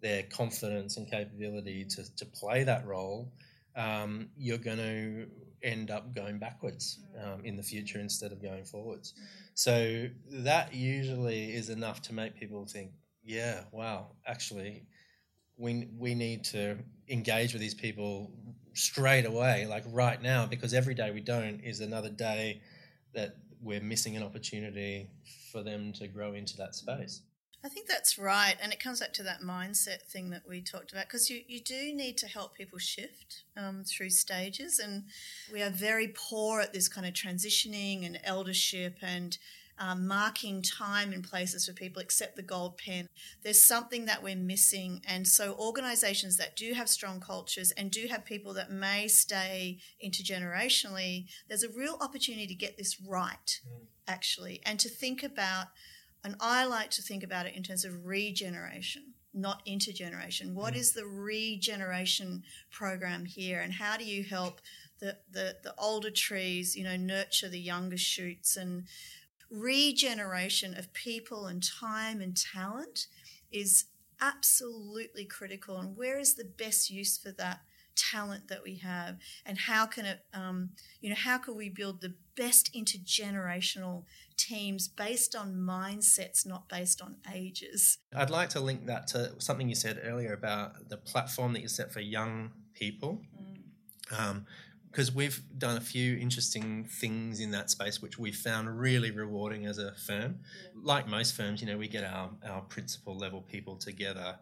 their 0.00 0.24
confidence 0.24 0.96
and 0.96 1.08
capability 1.10 1.84
to, 1.84 2.16
to 2.16 2.26
play 2.26 2.64
that 2.64 2.86
role, 2.86 3.32
um, 3.76 4.28
you're 4.36 4.58
going 4.58 4.78
to 4.78 5.26
end 5.62 5.90
up 5.90 6.14
going 6.14 6.38
backwards 6.38 6.98
um, 7.22 7.44
in 7.44 7.56
the 7.56 7.62
future 7.62 8.00
instead 8.00 8.32
of 8.32 8.42
going 8.42 8.64
forwards. 8.64 9.14
So 9.54 10.08
that 10.30 10.74
usually 10.74 11.52
is 11.52 11.70
enough 11.70 12.02
to 12.02 12.14
make 12.14 12.38
people 12.38 12.66
think, 12.66 12.90
yeah, 13.22 13.60
wow, 13.70 14.08
actually, 14.26 14.86
we, 15.56 15.88
we 15.96 16.14
need 16.14 16.44
to 16.44 16.78
engage 17.08 17.52
with 17.52 17.62
these 17.62 17.74
people 17.74 18.32
straight 18.74 19.26
away, 19.26 19.66
like 19.66 19.84
right 19.92 20.20
now, 20.20 20.46
because 20.46 20.74
every 20.74 20.94
day 20.94 21.10
we 21.12 21.20
don't 21.20 21.60
is 21.60 21.80
another 21.80 22.08
day 22.08 22.60
that 23.14 23.36
we're 23.62 23.80
missing 23.80 24.16
an 24.16 24.22
opportunity 24.22 25.08
for 25.50 25.62
them 25.62 25.92
to 25.94 26.08
grow 26.08 26.34
into 26.34 26.56
that 26.56 26.74
space. 26.74 27.22
I 27.64 27.68
think 27.68 27.86
that's 27.86 28.18
right. 28.18 28.56
And 28.60 28.72
it 28.72 28.80
comes 28.80 28.98
back 28.98 29.12
to 29.14 29.22
that 29.22 29.40
mindset 29.40 30.02
thing 30.02 30.30
that 30.30 30.42
we 30.48 30.62
talked 30.62 30.90
about 30.90 31.06
because 31.06 31.30
you, 31.30 31.42
you 31.46 31.60
do 31.60 31.94
need 31.94 32.18
to 32.18 32.26
help 32.26 32.56
people 32.56 32.78
shift 32.80 33.44
um, 33.56 33.84
through 33.84 34.10
stages. 34.10 34.80
And 34.80 35.04
we 35.52 35.62
are 35.62 35.70
very 35.70 36.08
poor 36.08 36.60
at 36.60 36.72
this 36.72 36.88
kind 36.88 37.06
of 37.06 37.12
transitioning 37.12 38.04
and 38.04 38.18
eldership 38.24 38.96
and 39.00 39.38
um, 39.82 40.06
marking 40.06 40.62
time 40.62 41.12
and 41.12 41.24
places 41.24 41.66
for 41.66 41.72
people 41.72 42.00
except 42.00 42.36
the 42.36 42.42
gold 42.42 42.78
pen. 42.78 43.08
There's 43.42 43.62
something 43.62 44.04
that 44.04 44.22
we're 44.22 44.36
missing. 44.36 45.02
And 45.06 45.26
so, 45.26 45.56
organizations 45.58 46.36
that 46.36 46.54
do 46.54 46.72
have 46.74 46.88
strong 46.88 47.18
cultures 47.18 47.72
and 47.72 47.90
do 47.90 48.06
have 48.08 48.24
people 48.24 48.54
that 48.54 48.70
may 48.70 49.08
stay 49.08 49.78
intergenerationally, 50.04 51.26
there's 51.48 51.64
a 51.64 51.68
real 51.68 51.98
opportunity 52.00 52.46
to 52.46 52.54
get 52.54 52.78
this 52.78 53.00
right, 53.00 53.60
mm. 53.66 53.86
actually, 54.06 54.60
and 54.64 54.78
to 54.78 54.88
think 54.88 55.24
about, 55.24 55.66
and 56.22 56.36
I 56.40 56.64
like 56.64 56.90
to 56.90 57.02
think 57.02 57.24
about 57.24 57.46
it 57.46 57.56
in 57.56 57.64
terms 57.64 57.84
of 57.84 58.06
regeneration 58.06 59.14
not 59.34 59.64
intergeneration. 59.64 60.52
What 60.52 60.74
mm. 60.74 60.76
is 60.76 60.92
the 60.92 61.06
regeneration 61.06 62.42
program 62.70 63.24
here, 63.24 63.62
and 63.62 63.72
how 63.72 63.96
do 63.96 64.04
you 64.04 64.22
help 64.22 64.60
the, 65.00 65.16
the, 65.30 65.56
the 65.64 65.74
older 65.78 66.10
trees, 66.10 66.76
you 66.76 66.84
know, 66.84 66.96
nurture 66.96 67.48
the 67.48 67.58
younger 67.58 67.96
shoots 67.96 68.56
and 68.56 68.84
regeneration 69.52 70.76
of 70.76 70.92
people 70.94 71.46
and 71.46 71.62
time 71.62 72.20
and 72.20 72.36
talent 72.36 73.06
is 73.50 73.84
absolutely 74.20 75.24
critical. 75.24 75.78
And 75.78 75.96
where 75.96 76.18
is 76.18 76.34
the 76.34 76.44
best 76.44 76.90
use 76.90 77.18
for 77.18 77.30
that 77.32 77.60
talent 77.94 78.48
that 78.48 78.62
we 78.62 78.76
have? 78.76 79.18
And 79.44 79.58
how 79.58 79.86
can 79.86 80.06
it, 80.06 80.20
um, 80.32 80.70
you 81.00 81.10
know, 81.10 81.16
how 81.16 81.38
can 81.38 81.56
we 81.56 81.68
build 81.68 82.00
the 82.00 82.14
best 82.34 82.72
intergenerational 82.74 84.04
teams 84.38 84.88
based 84.88 85.36
on 85.36 85.54
mindsets, 85.54 86.46
not 86.46 86.68
based 86.68 87.02
on 87.02 87.16
ages? 87.32 87.98
I'd 88.16 88.30
like 88.30 88.48
to 88.50 88.60
link 88.60 88.86
that 88.86 89.06
to 89.08 89.34
something 89.38 89.68
you 89.68 89.74
said 89.74 90.00
earlier 90.02 90.32
about 90.32 90.88
the 90.88 90.96
platform 90.96 91.52
that 91.52 91.60
you 91.60 91.68
set 91.68 91.92
for 91.92 92.00
young 92.00 92.52
people. 92.74 93.20
Mm. 93.38 94.18
Um, 94.18 94.46
because 94.92 95.14
we've 95.14 95.42
done 95.56 95.78
a 95.78 95.80
few 95.80 96.18
interesting 96.18 96.84
things 96.84 97.40
in 97.40 97.50
that 97.50 97.70
space 97.70 98.02
which 98.02 98.18
we 98.18 98.30
found 98.30 98.78
really 98.78 99.10
rewarding 99.10 99.64
as 99.64 99.78
a 99.78 99.94
firm. 99.94 100.40
Yeah. 100.62 100.80
Like 100.82 101.08
most 101.08 101.34
firms, 101.34 101.62
you 101.62 101.66
know, 101.66 101.78
we 101.78 101.88
get 101.88 102.04
our, 102.04 102.28
our 102.46 102.60
principal 102.60 103.16
level 103.16 103.40
people 103.40 103.76
together 103.76 104.36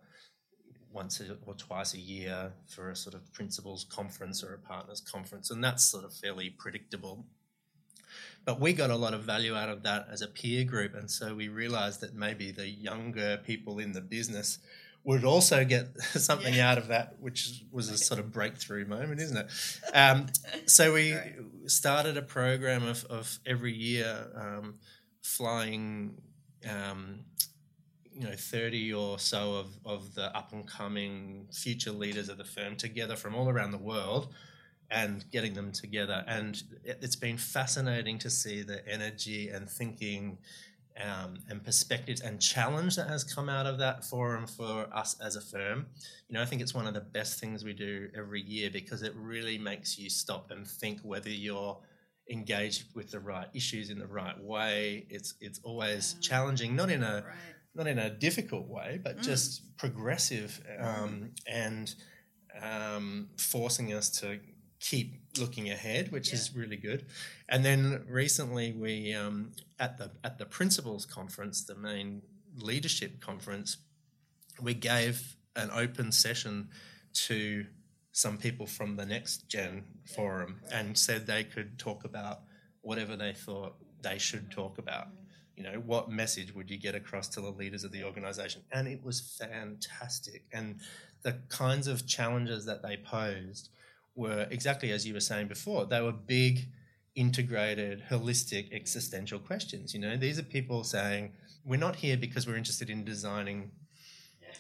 once 0.92 1.22
or 1.46 1.54
twice 1.54 1.94
a 1.94 2.00
year 2.00 2.52
for 2.66 2.90
a 2.90 2.96
sort 2.96 3.14
of 3.14 3.32
principals 3.32 3.84
conference 3.84 4.42
or 4.42 4.54
a 4.54 4.58
partners 4.58 5.00
conference, 5.00 5.52
and 5.52 5.62
that's 5.62 5.84
sort 5.84 6.04
of 6.04 6.12
fairly 6.12 6.50
predictable. 6.50 7.24
But 8.44 8.58
we 8.58 8.72
got 8.72 8.90
a 8.90 8.96
lot 8.96 9.14
of 9.14 9.22
value 9.22 9.54
out 9.54 9.68
of 9.68 9.84
that 9.84 10.08
as 10.10 10.20
a 10.20 10.26
peer 10.26 10.64
group, 10.64 10.96
and 10.96 11.08
so 11.08 11.32
we 11.32 11.46
realized 11.46 12.00
that 12.00 12.14
maybe 12.14 12.50
the 12.50 12.68
younger 12.68 13.36
people 13.46 13.78
in 13.78 13.92
the 13.92 14.00
business 14.00 14.58
would 15.04 15.24
also 15.24 15.64
get 15.64 15.98
something 16.00 16.54
yeah. 16.54 16.70
out 16.70 16.78
of 16.78 16.88
that, 16.88 17.16
which 17.20 17.64
was 17.70 17.88
a 17.88 17.96
sort 17.96 18.20
of 18.20 18.32
breakthrough 18.32 18.86
moment, 18.86 19.20
isn't 19.20 19.36
it? 19.36 19.50
Um, 19.94 20.26
so 20.66 20.92
we 20.92 21.14
right. 21.14 21.34
started 21.66 22.16
a 22.16 22.22
program 22.22 22.86
of, 22.86 23.04
of 23.06 23.38
every 23.46 23.72
year 23.72 24.28
um, 24.34 24.74
flying, 25.22 26.20
um, 26.68 27.20
you 28.12 28.22
know, 28.22 28.34
30 28.36 28.92
or 28.92 29.18
so 29.18 29.54
of, 29.54 29.78
of 29.84 30.14
the 30.14 30.36
up 30.36 30.52
and 30.52 30.66
coming 30.66 31.46
future 31.52 31.92
leaders 31.92 32.28
of 32.28 32.38
the 32.38 32.44
firm 32.44 32.76
together 32.76 33.16
from 33.16 33.34
all 33.34 33.48
around 33.48 33.70
the 33.70 33.78
world 33.78 34.34
and 34.90 35.24
getting 35.30 35.54
them 35.54 35.72
together. 35.72 36.24
And 36.26 36.62
it's 36.84 37.16
been 37.16 37.38
fascinating 37.38 38.18
to 38.18 38.30
see 38.30 38.62
the 38.62 38.86
energy 38.88 39.48
and 39.48 39.70
thinking 39.70 40.38
um, 41.02 41.38
and 41.48 41.64
perspectives 41.64 42.20
and 42.20 42.40
challenge 42.40 42.96
that 42.96 43.08
has 43.08 43.24
come 43.24 43.48
out 43.48 43.66
of 43.66 43.78
that 43.78 44.04
forum 44.04 44.46
for 44.46 44.86
us 44.92 45.16
as 45.24 45.36
a 45.36 45.40
firm. 45.40 45.86
You 46.28 46.34
know, 46.34 46.42
I 46.42 46.44
think 46.44 46.62
it's 46.62 46.74
one 46.74 46.86
of 46.86 46.94
the 46.94 47.00
best 47.00 47.40
things 47.40 47.64
we 47.64 47.72
do 47.72 48.08
every 48.16 48.42
year 48.42 48.70
because 48.70 49.02
it 49.02 49.14
really 49.14 49.58
makes 49.58 49.98
you 49.98 50.10
stop 50.10 50.50
and 50.50 50.66
think 50.66 51.00
whether 51.02 51.30
you're 51.30 51.78
engaged 52.30 52.94
with 52.94 53.10
the 53.10 53.20
right 53.20 53.48
issues 53.54 53.90
in 53.90 53.98
the 53.98 54.06
right 54.06 54.38
way. 54.42 55.06
It's 55.10 55.34
it's 55.40 55.60
always 55.62 56.14
yeah. 56.16 56.28
challenging, 56.28 56.76
not 56.76 56.90
in 56.90 57.02
a 57.02 57.24
right. 57.26 57.54
not 57.74 57.86
in 57.86 57.98
a 57.98 58.10
difficult 58.10 58.68
way, 58.68 59.00
but 59.02 59.18
mm. 59.18 59.22
just 59.22 59.76
progressive 59.76 60.60
um, 60.78 61.30
and 61.46 61.94
um, 62.62 63.30
forcing 63.36 63.92
us 63.92 64.10
to 64.20 64.38
keep 64.80 65.19
looking 65.38 65.70
ahead, 65.70 66.10
which 66.10 66.28
yeah. 66.28 66.34
is 66.34 66.54
really 66.54 66.76
good. 66.76 67.06
And 67.48 67.64
then 67.64 68.04
recently, 68.08 68.72
we 68.72 69.14
um, 69.14 69.52
at 69.78 69.98
the 69.98 70.10
at 70.24 70.38
the 70.38 70.46
principals 70.46 71.06
conference, 71.06 71.64
the 71.64 71.76
main 71.76 72.22
leadership 72.56 73.20
conference, 73.20 73.78
we 74.60 74.74
gave 74.74 75.36
an 75.56 75.70
open 75.72 76.12
session 76.12 76.68
to 77.12 77.66
some 78.12 78.38
people 78.38 78.66
from 78.66 78.96
the 78.96 79.06
next 79.06 79.48
gen 79.48 79.84
forum 80.14 80.60
and 80.72 80.98
said 80.98 81.26
they 81.26 81.44
could 81.44 81.78
talk 81.78 82.04
about 82.04 82.40
whatever 82.82 83.16
they 83.16 83.32
thought 83.32 83.76
they 84.02 84.18
should 84.18 84.50
talk 84.50 84.78
about. 84.78 85.08
You 85.56 85.64
know, 85.64 85.82
what 85.84 86.10
message 86.10 86.54
would 86.54 86.70
you 86.70 86.78
get 86.78 86.94
across 86.94 87.28
to 87.28 87.40
the 87.40 87.50
leaders 87.50 87.84
of 87.84 87.92
the 87.92 88.04
organization? 88.04 88.62
And 88.72 88.88
it 88.88 89.04
was 89.04 89.20
fantastic. 89.38 90.44
And 90.52 90.80
the 91.22 91.38
kinds 91.48 91.86
of 91.86 92.06
challenges 92.06 92.64
that 92.64 92.82
they 92.82 92.96
posed 92.96 93.68
were 94.14 94.46
exactly 94.51 94.92
as 94.92 95.07
you 95.07 95.14
were 95.14 95.20
saying 95.20 95.49
before. 95.49 95.87
They 95.87 96.01
were 96.01 96.12
big, 96.12 96.68
integrated, 97.14 98.03
holistic, 98.11 98.73
existential 98.73 99.38
questions. 99.38 99.94
You 99.94 100.01
know, 100.01 100.16
these 100.16 100.38
are 100.38 100.42
people 100.42 100.85
saying, 100.85 101.33
we're 101.64 101.79
not 101.79 101.96
here 101.96 102.16
because 102.16 102.46
we're 102.46 102.57
interested 102.57 102.90
in 102.90 103.05
designing 103.05 103.70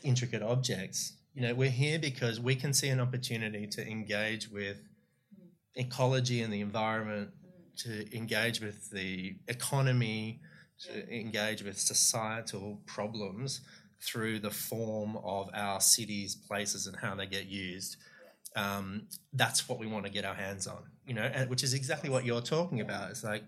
intricate 0.02 0.42
objects. 0.42 1.14
You 1.34 1.42
know, 1.42 1.54
we're 1.54 1.70
here 1.70 1.98
because 1.98 2.40
we 2.40 2.54
can 2.54 2.72
see 2.72 2.88
an 2.88 3.00
opportunity 3.00 3.66
to 3.68 3.86
engage 3.86 4.48
with 4.50 4.78
ecology 5.74 6.42
and 6.42 6.52
the 6.52 6.60
environment, 6.60 7.30
to 7.78 8.16
engage 8.16 8.60
with 8.60 8.90
the 8.90 9.36
economy, 9.48 10.40
to 10.80 11.14
engage 11.14 11.62
with 11.62 11.78
societal 11.78 12.80
problems 12.86 13.60
through 14.02 14.40
the 14.40 14.50
form 14.50 15.16
of 15.24 15.48
our 15.54 15.80
cities, 15.80 16.34
places, 16.34 16.86
and 16.86 16.96
how 16.96 17.14
they 17.14 17.26
get 17.26 17.46
used 17.46 17.96
um, 18.56 19.06
that's 19.32 19.68
what 19.68 19.78
we 19.78 19.86
want 19.86 20.04
to 20.06 20.10
get 20.10 20.24
our 20.24 20.34
hands 20.34 20.66
on, 20.66 20.82
you 21.06 21.14
know, 21.14 21.22
and, 21.22 21.48
which 21.48 21.62
is 21.62 21.74
exactly 21.74 22.10
what 22.10 22.24
you're 22.24 22.40
talking 22.40 22.80
about. 22.80 23.10
It's 23.10 23.24
like, 23.24 23.44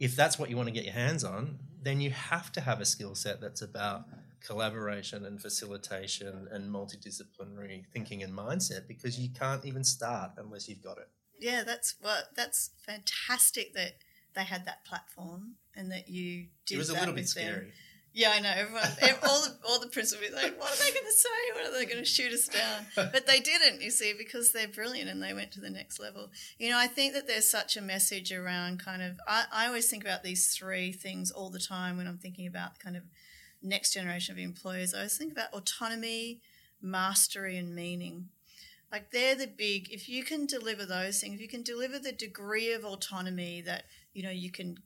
if 0.00 0.16
that's 0.16 0.38
what 0.38 0.50
you 0.50 0.56
want 0.56 0.68
to 0.68 0.74
get 0.74 0.84
your 0.84 0.94
hands 0.94 1.24
on, 1.24 1.58
then 1.82 2.00
you 2.00 2.10
have 2.10 2.50
to 2.52 2.60
have 2.60 2.80
a 2.80 2.84
skill 2.84 3.14
set 3.14 3.40
that's 3.40 3.62
about 3.62 4.04
collaboration 4.44 5.24
and 5.24 5.40
facilitation 5.40 6.48
and 6.50 6.70
multidisciplinary 6.70 7.84
thinking 7.92 8.22
and 8.22 8.32
mindset 8.36 8.86
because 8.86 9.18
you 9.18 9.30
can't 9.30 9.64
even 9.64 9.82
start 9.82 10.32
unless 10.36 10.68
you've 10.68 10.82
got 10.82 10.98
it. 10.98 11.08
Yeah, 11.40 11.62
that's 11.64 11.94
what 12.00 12.28
that's 12.36 12.70
fantastic 12.86 13.74
that 13.74 13.94
they 14.34 14.44
had 14.44 14.66
that 14.66 14.84
platform 14.84 15.54
and 15.74 15.90
that 15.90 16.08
you 16.08 16.46
did. 16.66 16.76
It 16.76 16.78
was 16.78 16.90
a 16.90 16.94
little 16.94 17.14
bit 17.14 17.28
scary. 17.28 17.72
Yeah, 18.16 18.30
I 18.32 18.38
know. 18.38 18.52
Everyone, 18.54 18.82
all 19.28 19.42
the 19.42 19.56
all 19.68 19.80
the 19.80 19.88
principals 19.88 20.28
be 20.28 20.34
like, 20.34 20.58
"What 20.58 20.72
are 20.72 20.76
they 20.76 20.92
going 20.92 21.04
to 21.04 21.12
say? 21.12 21.28
What 21.52 21.66
are 21.66 21.76
they 21.76 21.84
going 21.84 21.98
to 21.98 22.04
shoot 22.04 22.32
us 22.32 22.46
down?" 22.46 22.86
But 22.94 23.26
they 23.26 23.40
didn't. 23.40 23.82
You 23.82 23.90
see, 23.90 24.14
because 24.16 24.52
they're 24.52 24.68
brilliant 24.68 25.10
and 25.10 25.20
they 25.20 25.34
went 25.34 25.50
to 25.52 25.60
the 25.60 25.68
next 25.68 25.98
level. 25.98 26.30
You 26.56 26.70
know, 26.70 26.78
I 26.78 26.86
think 26.86 27.12
that 27.14 27.26
there's 27.26 27.50
such 27.50 27.76
a 27.76 27.82
message 27.82 28.32
around 28.32 28.78
kind 28.78 29.02
of. 29.02 29.18
I, 29.26 29.46
I 29.52 29.66
always 29.66 29.90
think 29.90 30.04
about 30.04 30.22
these 30.22 30.46
three 30.46 30.92
things 30.92 31.32
all 31.32 31.50
the 31.50 31.58
time 31.58 31.96
when 31.96 32.06
I'm 32.06 32.18
thinking 32.18 32.46
about 32.46 32.78
kind 32.78 32.96
of 32.96 33.02
next 33.60 33.92
generation 33.92 34.32
of 34.32 34.38
employers. 34.38 34.94
I 34.94 34.98
always 34.98 35.18
think 35.18 35.32
about 35.32 35.52
autonomy, 35.52 36.40
mastery, 36.80 37.58
and 37.58 37.74
meaning. 37.74 38.28
Like 38.92 39.10
they're 39.10 39.34
the 39.34 39.48
big. 39.48 39.88
If 39.90 40.08
you 40.08 40.22
can 40.22 40.46
deliver 40.46 40.86
those 40.86 41.20
things, 41.20 41.34
if 41.34 41.40
you 41.40 41.48
can 41.48 41.64
deliver 41.64 41.98
the 41.98 42.12
degree 42.12 42.72
of 42.72 42.84
autonomy 42.84 43.60
that 43.62 43.86
you 44.12 44.22
know 44.22 44.30
you 44.30 44.52
can 44.52 44.78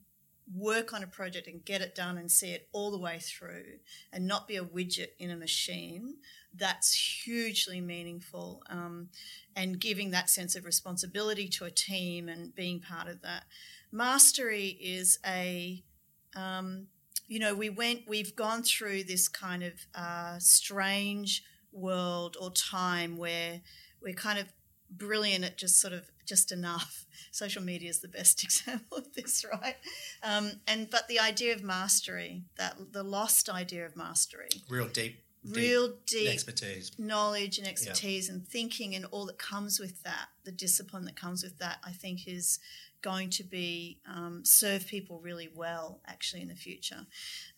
work 0.55 0.93
on 0.93 1.03
a 1.03 1.07
project 1.07 1.47
and 1.47 1.63
get 1.63 1.81
it 1.81 1.93
done 1.95 2.17
and 2.17 2.31
see 2.31 2.51
it 2.51 2.67
all 2.71 2.91
the 2.91 2.97
way 2.97 3.19
through 3.19 3.77
and 4.11 4.27
not 4.27 4.47
be 4.47 4.55
a 4.55 4.63
widget 4.63 5.09
in 5.19 5.29
a 5.29 5.35
machine, 5.35 6.15
that's 6.55 7.23
hugely 7.23 7.79
meaningful. 7.81 8.63
Um, 8.69 9.09
and 9.55 9.79
giving 9.79 10.11
that 10.11 10.29
sense 10.29 10.55
of 10.55 10.65
responsibility 10.65 11.47
to 11.49 11.65
a 11.65 11.71
team 11.71 12.29
and 12.29 12.55
being 12.55 12.79
part 12.79 13.07
of 13.07 13.21
that. 13.21 13.43
Mastery 13.91 14.77
is 14.81 15.19
a, 15.25 15.83
um, 16.35 16.87
you 17.27 17.39
know, 17.39 17.53
we 17.53 17.69
went, 17.69 18.01
we've 18.07 18.35
gone 18.35 18.63
through 18.63 19.03
this 19.03 19.27
kind 19.27 19.63
of 19.63 19.73
uh, 19.93 20.37
strange 20.39 21.43
world 21.71 22.37
or 22.39 22.51
time 22.51 23.17
where 23.17 23.61
we're 24.01 24.13
kind 24.13 24.39
of 24.39 24.47
brilliant 24.89 25.43
at 25.43 25.57
just 25.57 25.79
sort 25.79 25.93
of 25.93 26.09
just 26.29 26.51
enough. 26.51 27.05
Social 27.31 27.61
media 27.61 27.89
is 27.89 27.99
the 27.99 28.07
best 28.07 28.43
example 28.45 28.97
of 28.97 29.13
this, 29.13 29.45
right? 29.51 29.75
Um, 30.23 30.51
and 30.67 30.89
but 30.89 31.07
the 31.07 31.19
idea 31.19 31.53
of 31.53 31.63
mastery, 31.63 32.43
that 32.57 32.93
the 32.93 33.03
lost 33.03 33.49
idea 33.49 33.85
of 33.85 33.97
mastery, 33.97 34.49
real 34.69 34.87
deep, 34.87 35.23
deep 35.43 35.55
real 35.55 35.93
deep 36.05 36.29
expertise, 36.29 36.91
knowledge 36.97 37.57
and 37.57 37.67
expertise, 37.67 38.29
and 38.29 38.47
thinking 38.47 38.95
and 38.95 39.05
all 39.05 39.25
that 39.25 39.37
comes 39.39 39.79
with 39.79 40.03
that, 40.03 40.27
the 40.45 40.51
discipline 40.51 41.05
that 41.05 41.15
comes 41.15 41.43
with 41.43 41.57
that, 41.57 41.79
I 41.83 41.91
think 41.91 42.27
is 42.27 42.59
going 43.01 43.29
to 43.29 43.43
be 43.43 43.99
um, 44.07 44.41
serve 44.43 44.85
people 44.85 45.19
really 45.19 45.49
well 45.53 46.01
actually 46.05 46.41
in 46.41 46.47
the 46.49 46.55
future, 46.55 47.05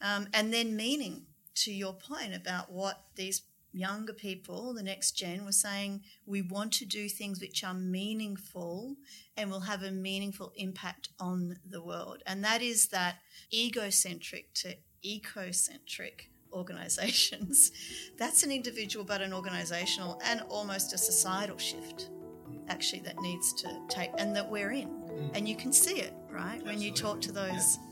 um, 0.02 0.28
and 0.34 0.54
then 0.54 0.76
meaning 0.76 1.26
to 1.54 1.72
your 1.72 1.94
point 1.94 2.34
about 2.34 2.72
what 2.72 3.04
these 3.16 3.42
younger 3.74 4.14
people, 4.14 4.74
the 4.74 4.84
next 4.84 5.12
gen, 5.12 5.46
were 5.46 5.52
saying 5.52 6.02
we 6.26 6.42
want 6.42 6.74
to 6.74 6.86
do 6.86 7.08
things 7.08 7.40
which 7.40 7.64
are 7.64 7.74
meaningful 7.74 8.96
and 9.38 9.50
will 9.50 9.62
have 9.62 9.84
a 9.84 9.92
meaningful 9.92 10.52
impact 10.56 11.10
on 11.20 11.58
the 11.68 11.82
world. 11.82 12.24
And 12.26 12.44
that 12.44 12.62
is 12.62 12.88
that 12.88 13.16
egocentric 13.54 14.54
to 14.56 14.76
ecocentric 15.06 16.28
organizations. 16.54 17.72
That's 18.18 18.44
an 18.44 18.52
individual 18.52 19.06
but 19.06 19.22
an 19.22 19.34
organizational 19.34 20.22
and 20.26 20.42
almost 20.50 20.94
a 20.94 20.98
societal 20.98 21.58
shift 21.58 22.10
actually 22.68 23.02
that 23.02 23.20
needs 23.22 23.54
to 23.54 23.68
take 23.90 24.12
and 24.18 24.36
that 24.36 24.50
we're 24.50 24.72
in. 24.72 24.90
Mm. 24.90 25.32
And 25.36 25.50
you 25.50 25.56
can 25.56 25.74
see 25.74 26.00
it, 26.00 26.14
right? 26.30 26.54
Absolutely. 26.54 26.74
When 26.74 26.82
you 26.82 26.92
talk 26.92 27.22
to 27.22 27.32
those 27.32 27.78
yeah. 27.78 27.91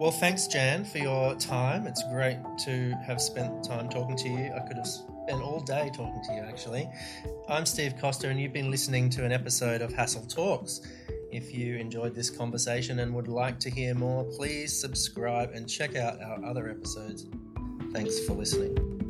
Well, 0.00 0.10
thanks, 0.10 0.48
Jan, 0.48 0.84
for 0.84 0.98
your 0.98 1.36
time. 1.36 1.86
It's 1.86 2.02
great 2.10 2.38
to 2.64 2.90
have 3.06 3.20
spent 3.20 3.62
time 3.62 3.88
talking 3.88 4.16
to 4.16 4.28
you. 4.28 4.52
I 4.52 4.58
could 4.66 4.76
have 4.76 4.88
spent 4.88 5.40
all 5.40 5.60
day 5.60 5.88
talking 5.94 6.20
to 6.24 6.34
you, 6.34 6.40
actually. 6.40 6.88
I'm 7.48 7.64
Steve 7.64 7.94
Coster, 8.00 8.28
and 8.28 8.40
you've 8.40 8.52
been 8.52 8.72
listening 8.72 9.08
to 9.10 9.24
an 9.24 9.30
episode 9.30 9.82
of 9.82 9.92
Hassell 9.92 10.28
Talks. 10.28 10.80
If 11.30 11.54
you 11.54 11.76
enjoyed 11.76 12.12
this 12.12 12.28
conversation 12.28 12.98
and 12.98 13.14
would 13.14 13.28
like 13.28 13.60
to 13.60 13.70
hear 13.70 13.94
more, 13.94 14.24
please 14.24 14.78
subscribe 14.78 15.52
and 15.52 15.68
check 15.68 15.94
out 15.94 16.20
our 16.20 16.44
other 16.44 16.68
episodes. 16.68 17.26
Thanks 17.92 18.18
for 18.26 18.32
listening. 18.32 19.03